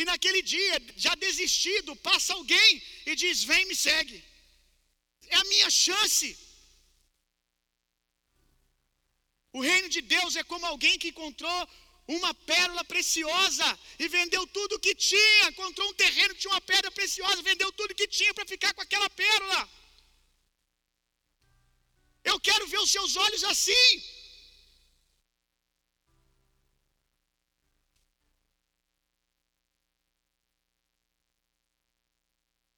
[0.00, 2.70] E naquele dia, já desistido, passa alguém
[3.04, 4.18] e diz: Vem, me segue.
[5.34, 6.28] É a minha chance.
[9.58, 11.60] O reino de Deus é como alguém que encontrou
[12.16, 15.48] uma pérola preciosa e vendeu tudo o que tinha.
[15.48, 18.82] Encontrou um terreno que tinha uma pedra preciosa, vendeu tudo que tinha para ficar com
[18.86, 19.60] aquela pérola.
[22.30, 24.17] Eu quero ver os seus olhos assim.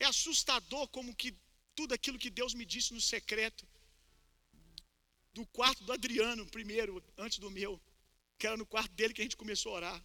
[0.04, 1.30] É assustador como que
[1.78, 3.64] tudo aquilo que Deus me disse no secreto
[5.32, 7.80] do quarto do Adriano, primeiro, antes do meu,
[8.38, 10.04] que era no quarto dele que a gente começou a orar.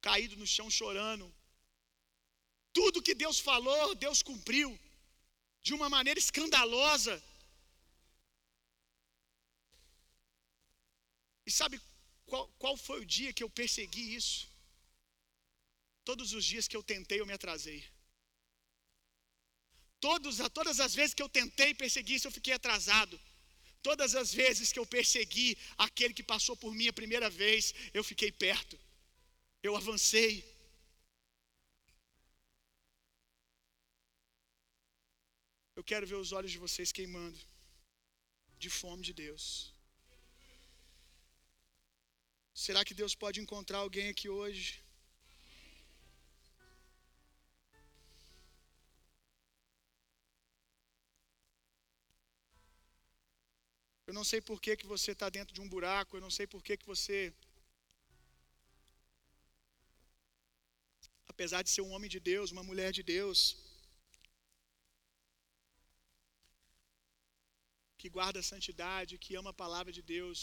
[0.00, 1.26] Caído no chão chorando.
[2.72, 4.78] Tudo que Deus falou, Deus cumpriu
[5.62, 7.14] de uma maneira escandalosa.
[11.46, 11.80] E sabe
[12.26, 14.48] qual, qual foi o dia que eu persegui isso?
[16.04, 17.80] Todos os dias que eu tentei, eu me atrasei.
[20.00, 23.20] Todos, todas as vezes que eu tentei perseguir isso, eu fiquei atrasado.
[23.82, 28.04] Todas as vezes que eu persegui aquele que passou por mim a primeira vez, eu
[28.04, 28.78] fiquei perto.
[29.62, 30.44] Eu avancei.
[35.74, 37.38] Eu quero ver os olhos de vocês queimando
[38.58, 39.72] de fome de Deus.
[42.54, 44.85] Será que Deus pode encontrar alguém aqui hoje
[54.08, 56.46] Eu não sei por que, que você está dentro de um buraco, eu não sei
[56.46, 57.18] por que, que você,
[61.32, 63.38] apesar de ser um homem de Deus, uma mulher de Deus,
[67.98, 70.40] que guarda a santidade, que ama a palavra de Deus,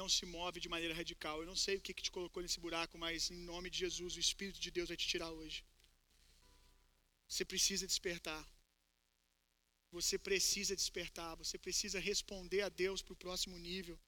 [0.00, 1.36] não se move de maneira radical.
[1.40, 4.10] Eu não sei o que, que te colocou nesse buraco, mas em nome de Jesus,
[4.14, 5.58] o Espírito de Deus vai te tirar hoje.
[7.28, 8.42] Você precisa despertar.
[9.96, 13.98] Você precisa despertar, você precisa responder a Deus para o próximo nível.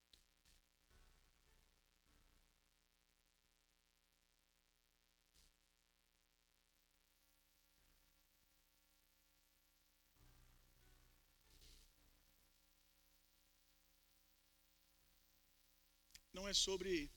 [16.34, 17.10] Não é sobre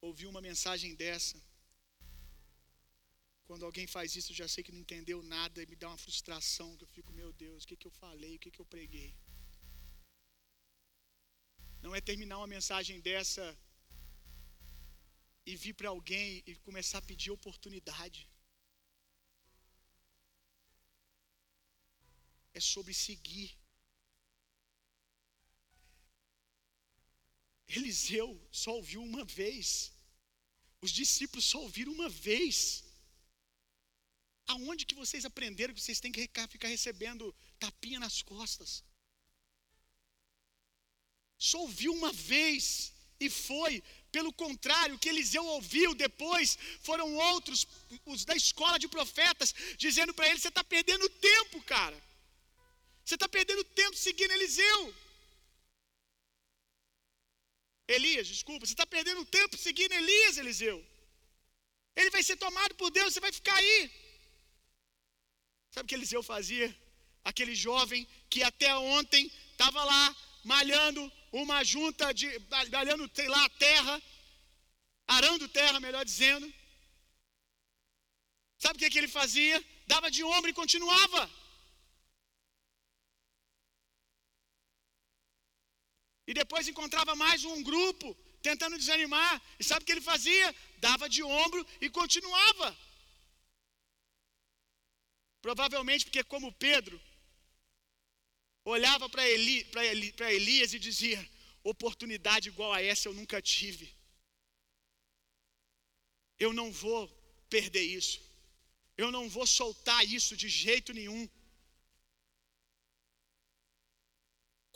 [0.00, 1.40] ouvir uma mensagem dessa
[3.48, 5.98] Quando alguém faz isso, eu já sei que não entendeu nada e me dá uma
[5.98, 8.66] frustração, que eu fico, meu Deus, o que, que eu falei, o que, que eu
[8.66, 9.14] preguei.
[11.82, 13.44] Não é terminar uma mensagem dessa
[15.46, 18.28] e vir para alguém e começar a pedir oportunidade.
[22.54, 23.50] É sobre seguir.
[27.68, 29.92] Eliseu só ouviu uma vez.
[30.80, 32.83] Os discípulos só ouviram uma vez.
[34.46, 38.84] Aonde que vocês aprenderam que vocês têm que ficar recebendo tapinha nas costas?
[41.38, 43.82] Só ouviu uma vez e foi.
[44.12, 47.66] Pelo contrário, o que Eliseu ouviu depois foram outros,
[48.04, 51.98] os da escola de profetas, dizendo para ele: você está perdendo tempo, cara.
[53.04, 54.94] Você está perdendo tempo seguindo Eliseu.
[57.86, 60.78] Elias, desculpa, você está perdendo tempo seguindo Elias, Eliseu.
[61.96, 64.03] Ele vai ser tomado por Deus, você vai ficar aí.
[65.74, 66.68] Sabe o que Eliseu fazia?
[67.30, 69.22] Aquele jovem que até ontem
[69.52, 70.04] estava lá
[70.52, 71.02] malhando
[71.32, 72.26] uma junta de.
[72.70, 73.94] malhando, sei lá, terra,
[75.16, 76.46] arando terra, melhor dizendo.
[78.56, 79.56] Sabe o que, que ele fazia?
[79.92, 81.22] Dava de ombro e continuava.
[86.28, 88.16] E depois encontrava mais um grupo
[88.48, 89.42] tentando desanimar.
[89.58, 90.54] E sabe o que ele fazia?
[90.78, 92.68] Dava de ombro e continuava.
[95.44, 96.96] Provavelmente porque, como Pedro,
[98.74, 99.56] olhava para Eli,
[99.90, 101.18] Eli, Elias e dizia:
[101.72, 103.86] oportunidade igual a essa eu nunca tive.
[106.44, 107.02] Eu não vou
[107.54, 108.18] perder isso.
[109.02, 111.22] Eu não vou soltar isso de jeito nenhum.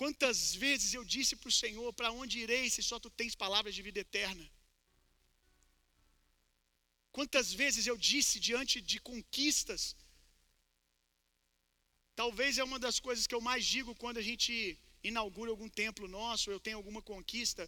[0.01, 3.75] Quantas vezes eu disse para o Senhor: Para onde irei se só tu tens palavras
[3.79, 4.45] de vida eterna?
[7.17, 9.83] Quantas vezes eu disse diante de conquistas?
[12.21, 14.53] Talvez é uma das coisas que eu mais digo quando a gente
[15.11, 17.63] inaugura algum templo nosso, eu tenho alguma conquista.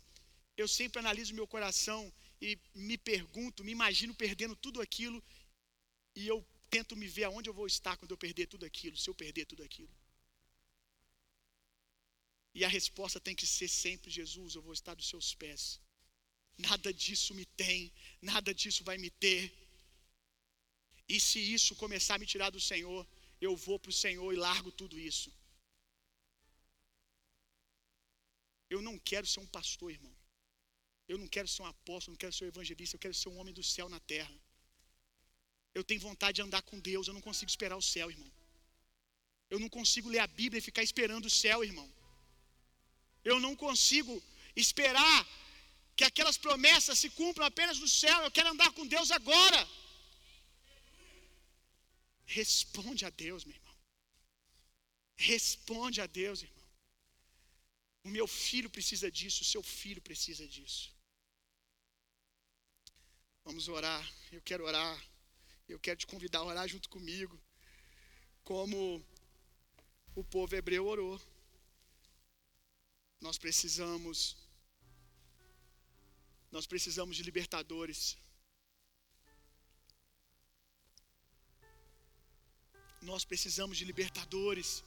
[0.56, 2.00] Eu sempre analiso meu coração
[2.46, 5.22] e me pergunto, me imagino perdendo tudo aquilo
[6.16, 6.38] e eu
[6.68, 9.44] tento me ver aonde eu vou estar quando eu perder tudo aquilo, se eu perder
[9.52, 9.94] tudo aquilo.
[12.52, 15.80] E a resposta tem que ser sempre: Jesus, eu vou estar dos seus pés.
[16.58, 19.40] Nada disso me tem, nada disso vai me ter.
[21.08, 23.06] E se isso começar a me tirar do Senhor,
[23.46, 25.30] eu vou para o Senhor e largo tudo isso.
[28.74, 30.14] Eu não quero ser um pastor, irmão.
[31.12, 33.38] Eu não quero ser um apóstolo, não quero ser um evangelista, eu quero ser um
[33.40, 34.36] homem do céu na terra.
[35.78, 38.30] Eu tenho vontade de andar com Deus, eu não consigo esperar o céu, irmão.
[39.52, 41.88] Eu não consigo ler a Bíblia e ficar esperando o céu, irmão.
[43.30, 44.14] Eu não consigo
[44.64, 45.18] esperar
[45.96, 48.18] que aquelas promessas se cumpram apenas no céu.
[48.22, 49.60] Eu quero andar com Deus agora.
[52.38, 53.76] Responde a Deus, meu irmão.
[55.16, 56.66] Responde a Deus, irmão.
[58.04, 60.94] O meu filho precisa disso, o seu filho precisa disso.
[63.44, 64.04] Vamos orar.
[64.30, 64.96] Eu quero orar.
[65.68, 67.36] Eu quero te convidar a orar junto comigo.
[68.44, 69.04] Como
[70.14, 71.20] o povo hebreu orou.
[73.20, 74.36] Nós precisamos
[76.56, 78.16] nós precisamos de libertadores.
[83.00, 84.84] Nós precisamos de libertadores.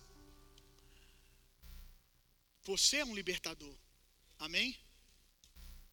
[2.64, 3.76] Você é um libertador.
[4.39, 4.78] Amém?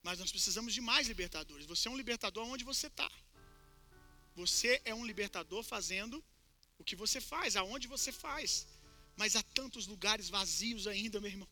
[0.03, 1.67] Mas nós precisamos de mais libertadores.
[1.67, 3.11] Você é um libertador onde você está.
[4.35, 6.23] Você é um libertador fazendo
[6.79, 8.67] o que você faz, aonde você faz.
[9.17, 11.49] Mas há tantos lugares vazios ainda, meu irmão.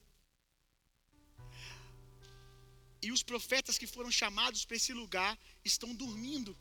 [3.00, 6.56] E os profetas que foram chamados para esse lugar estão dormindo.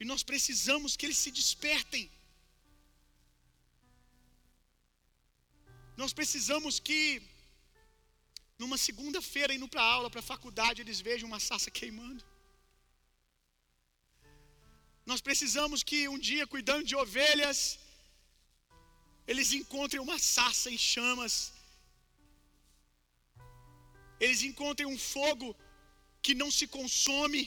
[0.00, 2.04] E nós precisamos que eles se despertem.
[6.00, 7.00] Nós precisamos que,
[8.62, 12.24] numa segunda-feira, indo para aula, para a faculdade, eles vejam uma sassa queimando.
[15.10, 17.58] Nós precisamos que um dia, cuidando de ovelhas,
[19.30, 21.34] eles encontrem uma sassa em chamas.
[24.24, 25.48] Eles encontrem um fogo
[26.24, 27.42] que não se consome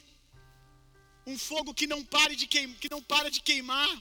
[1.25, 3.91] um fogo que não pare de queim, que não para de queimar.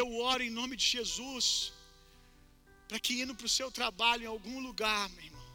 [0.00, 1.72] Eu oro em nome de Jesus
[2.88, 5.48] para que indo para o seu trabalho em algum lugar, meu irmão,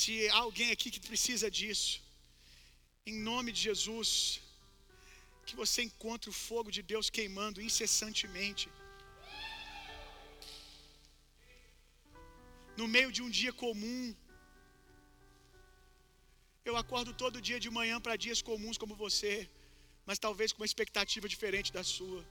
[0.00, 1.92] se há alguém aqui que precisa disso,
[3.10, 4.40] em nome de Jesus,
[5.46, 8.66] que você encontre o fogo de Deus queimando incessantemente.
[12.80, 14.14] No meio de um dia comum,
[16.64, 19.48] Eu acordo todo dia de manhã para dias comuns como você,
[20.04, 22.22] mas talvez com uma expectativa diferente da sua.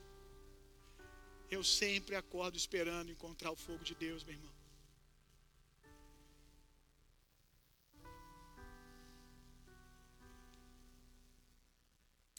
[1.50, 4.54] Eu sempre acordo esperando encontrar o fogo de Deus, meu irmão.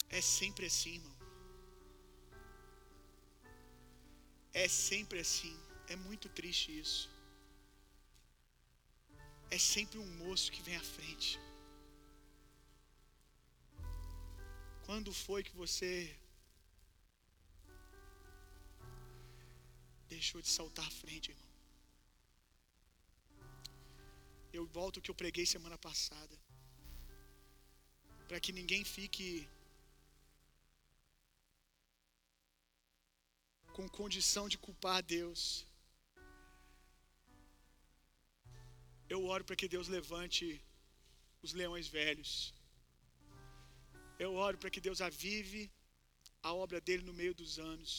[0.09, 1.17] É sempre assim, irmão.
[4.53, 5.55] É sempre assim.
[5.87, 7.09] É muito triste isso.
[9.49, 11.39] É sempre um moço que vem à frente.
[14.85, 15.93] Quando foi que você
[20.09, 21.49] deixou de saltar à frente, irmão?
[24.57, 26.35] Eu volto ao que eu preguei semana passada.
[28.27, 29.27] Para que ninguém fique
[33.75, 35.43] com condição de culpar a Deus.
[39.13, 40.45] Eu oro para que Deus levante
[41.41, 42.33] os leões velhos.
[44.23, 45.61] Eu oro para que Deus avive
[46.47, 47.93] a obra dele no meio dos anos.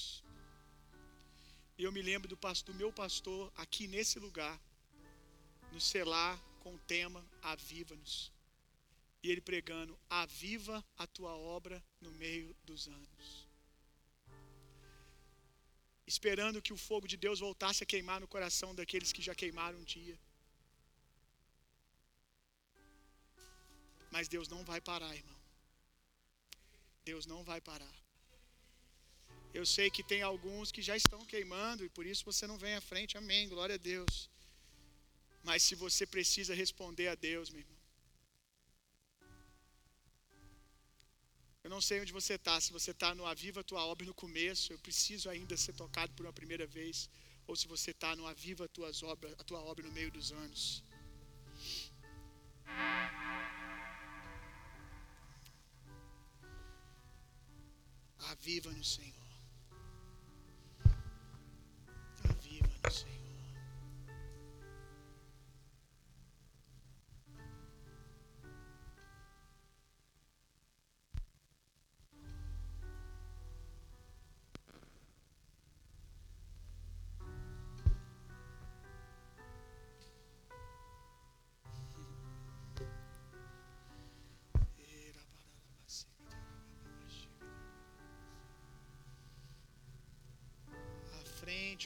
[1.79, 4.57] E eu me lembro do, pastor, do meu pastor aqui nesse lugar,
[5.73, 7.21] no Selar, com o tema
[7.53, 8.15] Aviva-nos.
[9.23, 13.53] E ele pregando: Aviva a tua obra no meio dos anos
[16.13, 19.79] esperando que o fogo de Deus voltasse a queimar no coração daqueles que já queimaram
[19.79, 20.19] um dia.
[24.11, 25.42] Mas Deus não vai parar, irmão.
[27.05, 27.97] Deus não vai parar.
[29.53, 32.75] Eu sei que tem alguns que já estão queimando e por isso você não vem
[32.75, 33.19] à frente.
[33.19, 33.49] Amém.
[33.49, 34.31] Glória a Deus.
[35.43, 37.83] Mas se você precisa responder a Deus, meu irmão,
[41.65, 44.73] Eu não sei onde você está, se você está no Aviva tua obra no começo,
[44.73, 47.09] eu preciso ainda ser tocado por uma primeira vez,
[47.47, 50.83] ou se você está no Aviva tuas obras, a tua obra no meio dos anos.
[58.31, 59.13] Aviva no Senhor.
[62.25, 63.22] Aviva no Senhor.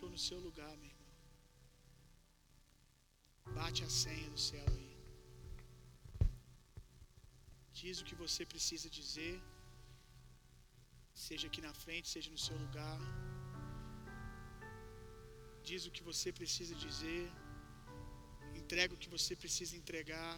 [0.04, 1.12] Ou no seu lugar, meu irmão.
[3.58, 4.96] Bate a senha do céu aí.
[7.80, 9.34] Diz o que você precisa dizer,
[11.26, 12.98] seja aqui na frente, seja no seu lugar.
[15.68, 17.24] Diz o que você precisa dizer,
[18.60, 20.34] entrega o que você precisa entregar.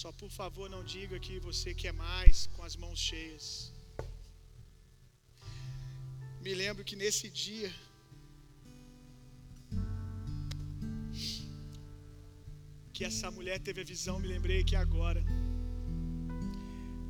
[0.00, 3.48] Só por favor não diga que você quer mais com as mãos cheias.
[6.40, 7.70] Me lembro que nesse dia
[12.98, 15.22] que essa mulher teve a visão, me lembrei que agora.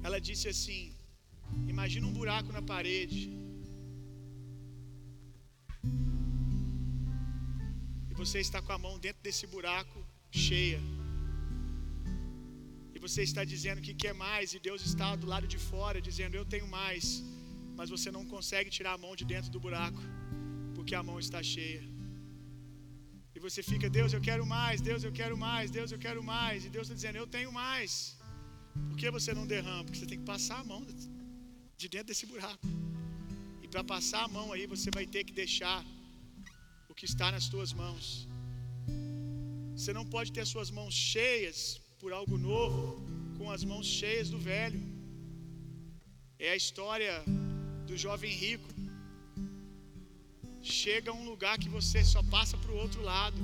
[0.07, 0.81] Ela disse assim:
[1.75, 3.23] Imagina um buraco na parede.
[8.11, 9.99] E você está com a mão dentro desse buraco
[10.31, 10.81] cheia.
[12.95, 16.35] E você está dizendo que quer mais, e Deus está do lado de fora dizendo:
[16.35, 17.07] Eu tenho mais
[17.79, 20.03] mas você não consegue tirar a mão de dentro do buraco,
[20.77, 21.83] porque a mão está cheia.
[23.37, 26.65] E você fica, Deus, eu quero mais, Deus, eu quero mais, Deus, eu quero mais.
[26.67, 27.91] E Deus está dizendo, eu tenho mais.
[28.89, 29.85] Por que você não derrama?
[29.85, 30.81] Porque você tem que passar a mão
[31.81, 32.67] de dentro desse buraco.
[33.63, 35.79] E para passar a mão aí, você vai ter que deixar
[36.91, 38.05] o que está nas suas mãos.
[39.77, 41.59] Você não pode ter as suas mãos cheias
[42.01, 42.81] por algo novo,
[43.39, 44.81] com as mãos cheias do velho.
[46.47, 47.15] É a história
[47.89, 48.69] do jovem rico.
[50.61, 53.41] Chega a um lugar que você só passa para o outro lado.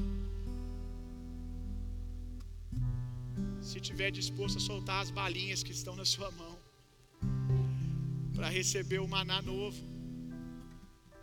[3.69, 6.55] Se tiver disposto a soltar as balinhas que estão na sua mão,
[8.35, 9.81] para receber o maná novo.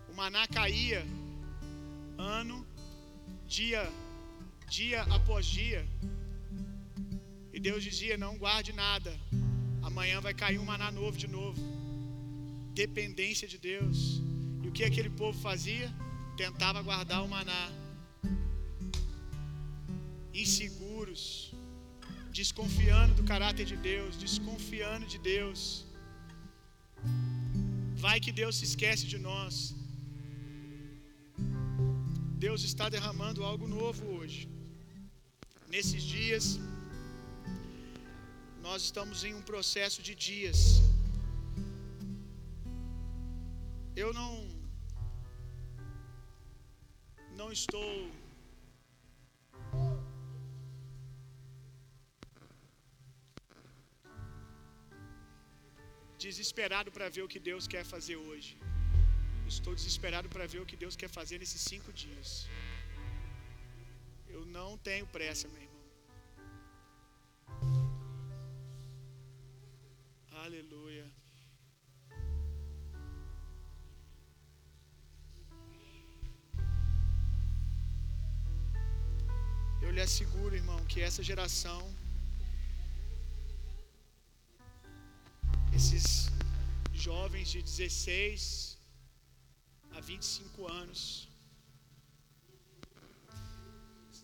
[0.09, 1.01] O maná caía
[2.17, 2.57] ano,
[3.47, 3.83] dia,
[4.77, 5.81] dia após dia.
[7.53, 9.13] E Deus dizia: Não guarde nada,
[9.89, 11.80] amanhã vai cair um maná novo de novo
[12.73, 14.21] dependência de Deus.
[14.63, 15.87] E o que aquele povo fazia?
[16.37, 17.65] Tentava guardar o maná.
[20.33, 21.53] Inseguros,
[22.39, 25.85] desconfiando do caráter de Deus, desconfiando de Deus.
[28.05, 29.75] Vai que Deus se esquece de nós.
[32.45, 34.41] Deus está derramando algo novo hoje.
[35.73, 36.45] Nesses dias,
[38.65, 40.59] nós estamos em um processo de dias.
[43.95, 44.31] Eu não
[47.35, 48.11] não estou
[56.17, 58.57] desesperado para ver o que Deus quer fazer hoje.
[59.47, 62.47] Estou desesperado para ver o que Deus quer fazer nesses cinco dias.
[64.29, 65.81] Eu não tenho pressa, meu irmão.
[70.43, 71.20] Aleluia.
[79.85, 81.81] Eu lhe asseguro, irmão, que essa geração,
[85.77, 86.05] esses
[87.07, 88.77] jovens de 16
[89.97, 91.01] a 25 anos,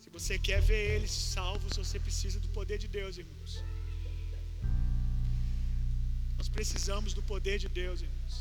[0.07, 3.53] se você quer ver eles salvos, você precisa do poder de Deus, irmãos.
[6.37, 8.35] Nós precisamos do poder de Deus, irmãos.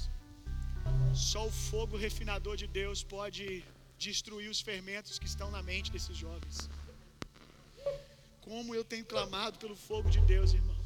[1.31, 3.47] Só o fogo refinador de Deus pode
[4.07, 6.59] destruir os fermentos que estão na mente desses jovens.
[8.49, 10.80] Como eu tenho clamado pelo fogo de Deus, irmão.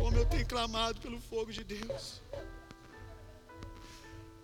[0.00, 2.04] Como eu tenho clamado pelo fogo de Deus.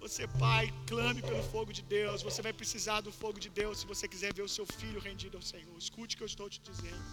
[0.01, 2.23] Você, pai, clame pelo fogo de Deus.
[2.29, 5.37] Você vai precisar do fogo de Deus se você quiser ver o seu filho rendido
[5.37, 5.77] ao Senhor.
[5.77, 7.05] Escute o que eu estou te dizendo.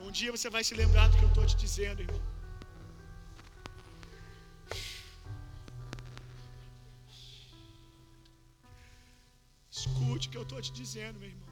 [0.00, 2.37] Um dia você vai se lembrar do que eu estou te dizendo, irmão.
[10.18, 11.48] Escute o que eu estou te dizendo, meu irmão.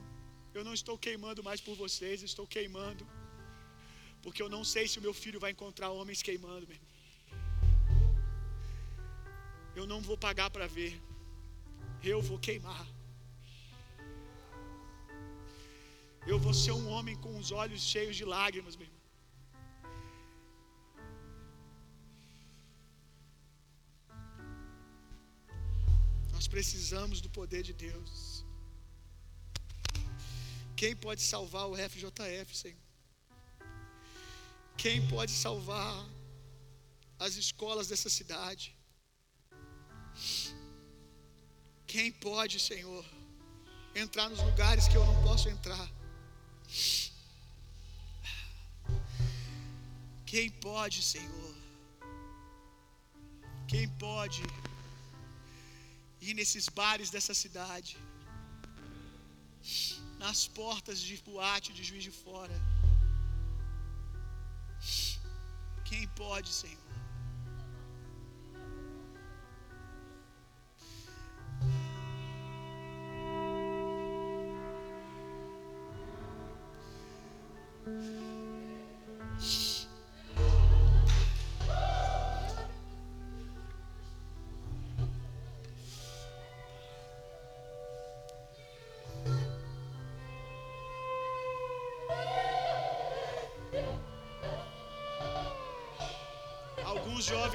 [0.57, 3.03] Eu não estou queimando mais por vocês, estou queimando.
[4.23, 6.93] Porque eu não sei se o meu filho vai encontrar homens queimando, meu irmão.
[9.79, 10.93] Eu não vou pagar para ver.
[12.03, 12.85] Eu vou queimar.
[16.31, 19.03] Eu vou ser um homem com os olhos cheios de lágrimas, meu irmão.
[26.33, 28.36] Nós precisamos do poder de Deus.
[30.79, 32.87] Quem pode salvar o FJF, Senhor?
[34.77, 36.07] Quem pode salvar
[37.17, 38.77] as escolas dessa cidade?
[41.87, 43.03] Quem pode, Senhor,
[43.95, 45.89] entrar nos lugares que eu não posso entrar?
[50.27, 51.55] Quem pode, Senhor?
[53.67, 54.43] Quem pode
[56.21, 57.97] ir nesses bares dessa cidade?
[60.17, 62.53] Nas portas de boate de juiz de fora?
[65.85, 66.77] Quem pode, Senhor?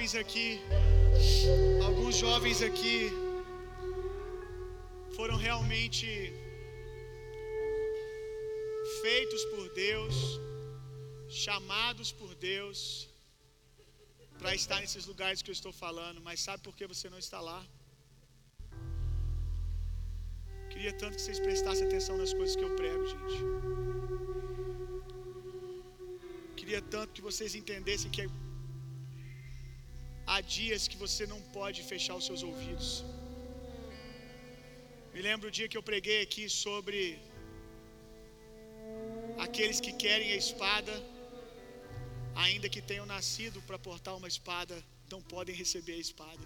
[0.03, 0.61] Jovens aqui,
[1.87, 3.09] alguns jovens aqui
[5.15, 6.07] foram realmente
[9.01, 10.15] feitos por Deus,
[11.29, 13.09] chamados por Deus
[14.41, 17.41] para estar nesses lugares que eu estou falando, mas sabe por que você não está
[17.41, 17.65] lá?
[20.71, 23.39] Queria tanto que vocês prestassem atenção nas coisas que eu prego, gente.
[26.57, 28.23] Queria tanto que vocês entendessem que
[30.33, 32.91] há dias que você não pode fechar os seus ouvidos.
[35.15, 36.99] Me lembro o dia que eu preguei aqui sobre
[39.47, 40.95] aqueles que querem a espada,
[42.45, 44.77] ainda que tenham nascido para portar uma espada,
[45.13, 46.45] não podem receber a espada.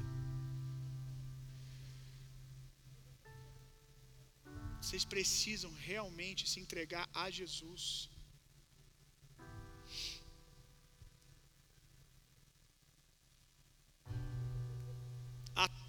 [4.80, 7.84] Vocês precisam realmente se entregar a Jesus.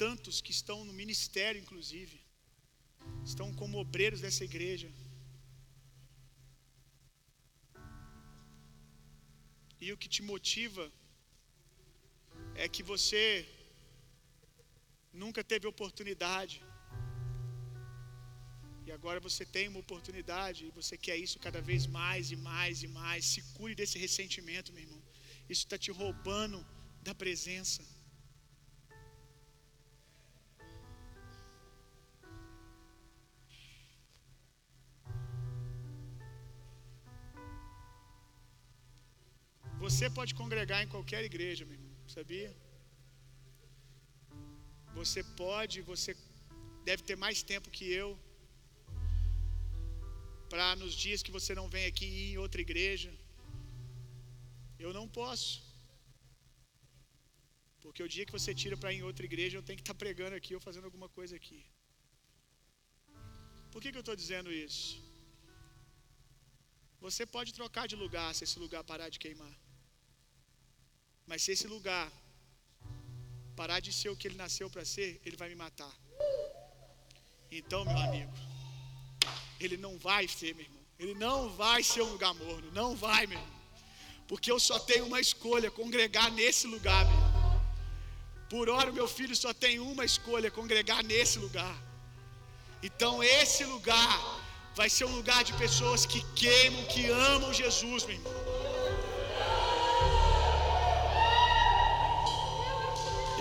[0.03, 2.17] Tantos que estão no ministério, inclusive,
[3.31, 4.89] estão como obreiros dessa igreja.
[9.79, 10.85] E o que te motiva
[12.63, 13.23] é que você
[15.23, 16.55] nunca teve oportunidade.
[18.85, 22.83] E agora você tem uma oportunidade e você quer isso cada vez mais e mais
[22.87, 23.25] e mais.
[23.33, 25.01] Se cure desse ressentimento, meu irmão.
[25.53, 26.59] Isso está te roubando
[27.07, 27.81] da presença.
[39.83, 42.51] Você pode congregar em qualquer igreja, meu irmão, sabia?
[44.99, 46.11] Você pode, você
[46.89, 48.09] deve ter mais tempo que eu
[50.51, 53.11] para nos dias que você não vem aqui ir em outra igreja.
[54.85, 55.51] Eu não posso.
[57.81, 59.97] Porque o dia que você tira para ir em outra igreja, eu tenho que estar
[59.97, 61.59] tá pregando aqui ou fazendo alguma coisa aqui.
[63.71, 64.87] Por que, que eu estou dizendo isso?
[67.05, 69.55] Você pode trocar de lugar se esse lugar parar de queimar.
[71.27, 72.09] Mas se esse lugar
[73.59, 75.93] parar de ser o que ele nasceu para ser, ele vai me matar.
[77.51, 78.33] Então, meu amigo,
[79.59, 80.83] ele não vai ser, meu irmão.
[80.99, 82.71] Ele não vai ser um lugar morno.
[82.71, 83.57] Não vai, meu irmão.
[84.27, 87.61] Porque eu só tenho uma escolha: congregar nesse lugar, meu irmão.
[88.49, 91.75] Por hora, meu filho só tem uma escolha: congregar nesse lugar.
[92.81, 94.17] Então, esse lugar
[94.75, 98.46] vai ser um lugar de pessoas que queimam, que amam Jesus, meu irmão.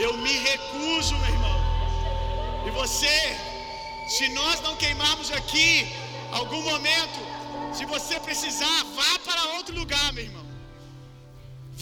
[0.05, 1.59] Eu me recuso, meu irmão.
[2.67, 3.17] E você,
[4.15, 5.71] se nós não queimarmos aqui,
[6.41, 7.21] algum momento,
[7.77, 10.47] se você precisar, vá para outro lugar, meu irmão.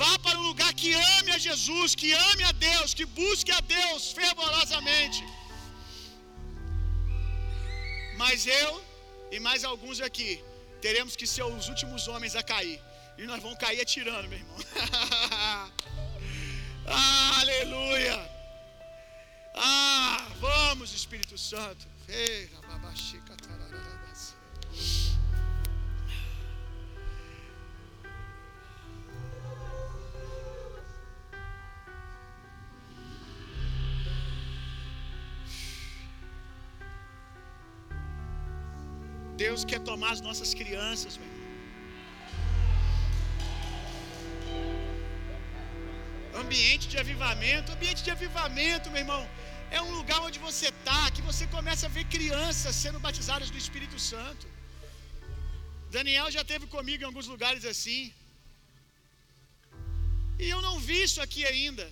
[0.00, 3.60] Vá para um lugar que ame a Jesus, que ame a Deus, que busque a
[3.76, 5.22] Deus fervorosamente.
[8.22, 8.72] Mas eu
[9.30, 10.32] e mais alguns aqui
[10.80, 12.80] teremos que ser os últimos homens a cair.
[13.18, 14.58] E nós vamos cair atirando, meu irmão.
[16.86, 18.30] Aleluia!
[19.54, 21.86] Ah, vamos, Espírito Santo.
[39.36, 41.33] Deus quer tomar as nossas crianças, meu
[46.42, 49.22] Ambiente de avivamento, ambiente de avivamento, meu irmão,
[49.70, 53.58] é um lugar onde você está, que você começa a ver crianças sendo batizadas do
[53.64, 54.46] Espírito Santo.
[55.96, 58.02] Daniel já teve comigo em alguns lugares assim.
[60.42, 61.86] E eu não vi isso aqui ainda.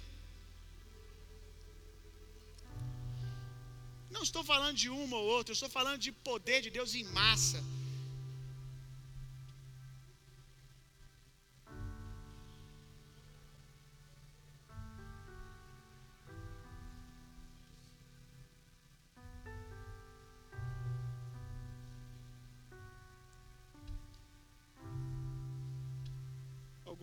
[4.14, 7.60] Não estou falando de uma ou outra, estou falando de poder de Deus em massa.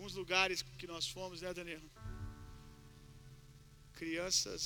[0.00, 1.86] Alguns lugares que nós fomos, né, Daniel?
[3.98, 4.60] Crianças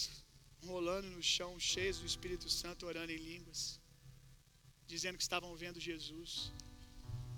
[0.64, 3.80] rolando no chão, cheios do Espírito Santo, orando em línguas,
[4.86, 6.52] dizendo que estavam vendo Jesus.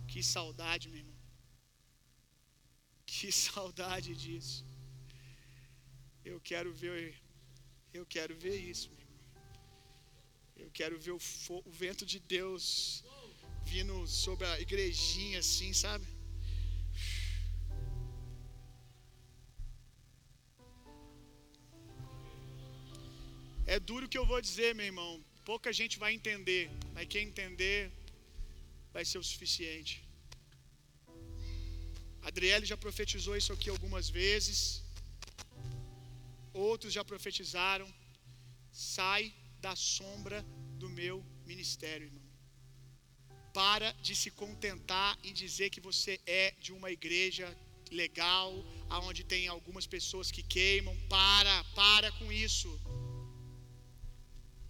[0.07, 1.19] Que saudade, meu irmão.
[3.07, 4.63] Que saudade disso.
[6.23, 7.19] Eu quero ver,
[7.95, 9.23] eu quero ver isso, meu irmão.
[10.65, 11.21] Eu quero ver o,
[11.65, 13.03] o vento de Deus
[13.65, 16.16] vindo sobre a igrejinha assim, sabe?
[23.75, 25.13] É duro o que eu vou dizer, meu irmão.
[25.45, 27.91] Pouca gente vai entender, mas quem entender
[28.93, 29.95] vai ser o suficiente.
[32.29, 34.59] Adriele já profetizou isso aqui algumas vezes.
[36.53, 37.89] Outros já profetizaram.
[38.73, 40.45] Sai da sombra
[40.83, 42.27] do meu ministério, irmão.
[43.53, 47.47] Para de se contentar em dizer que você é de uma igreja
[47.91, 48.53] legal,
[48.91, 50.97] aonde tem algumas pessoas que queimam.
[51.09, 52.69] Para, para com isso.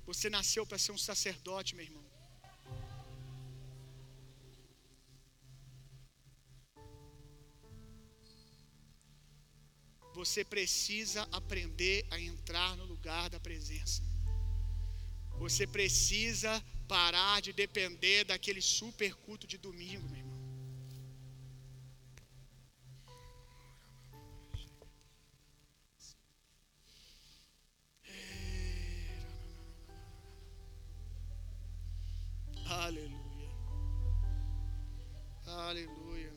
[0.07, 2.05] Você nasceu para ser um sacerdote, meu irmão.
[10.15, 14.03] Você precisa aprender a entrar no lugar da presença.
[15.39, 20.26] Você precisa parar de depender daquele super culto de domingo, meu irmão.
[32.69, 33.51] Aleluia.
[35.47, 36.36] Aleluia.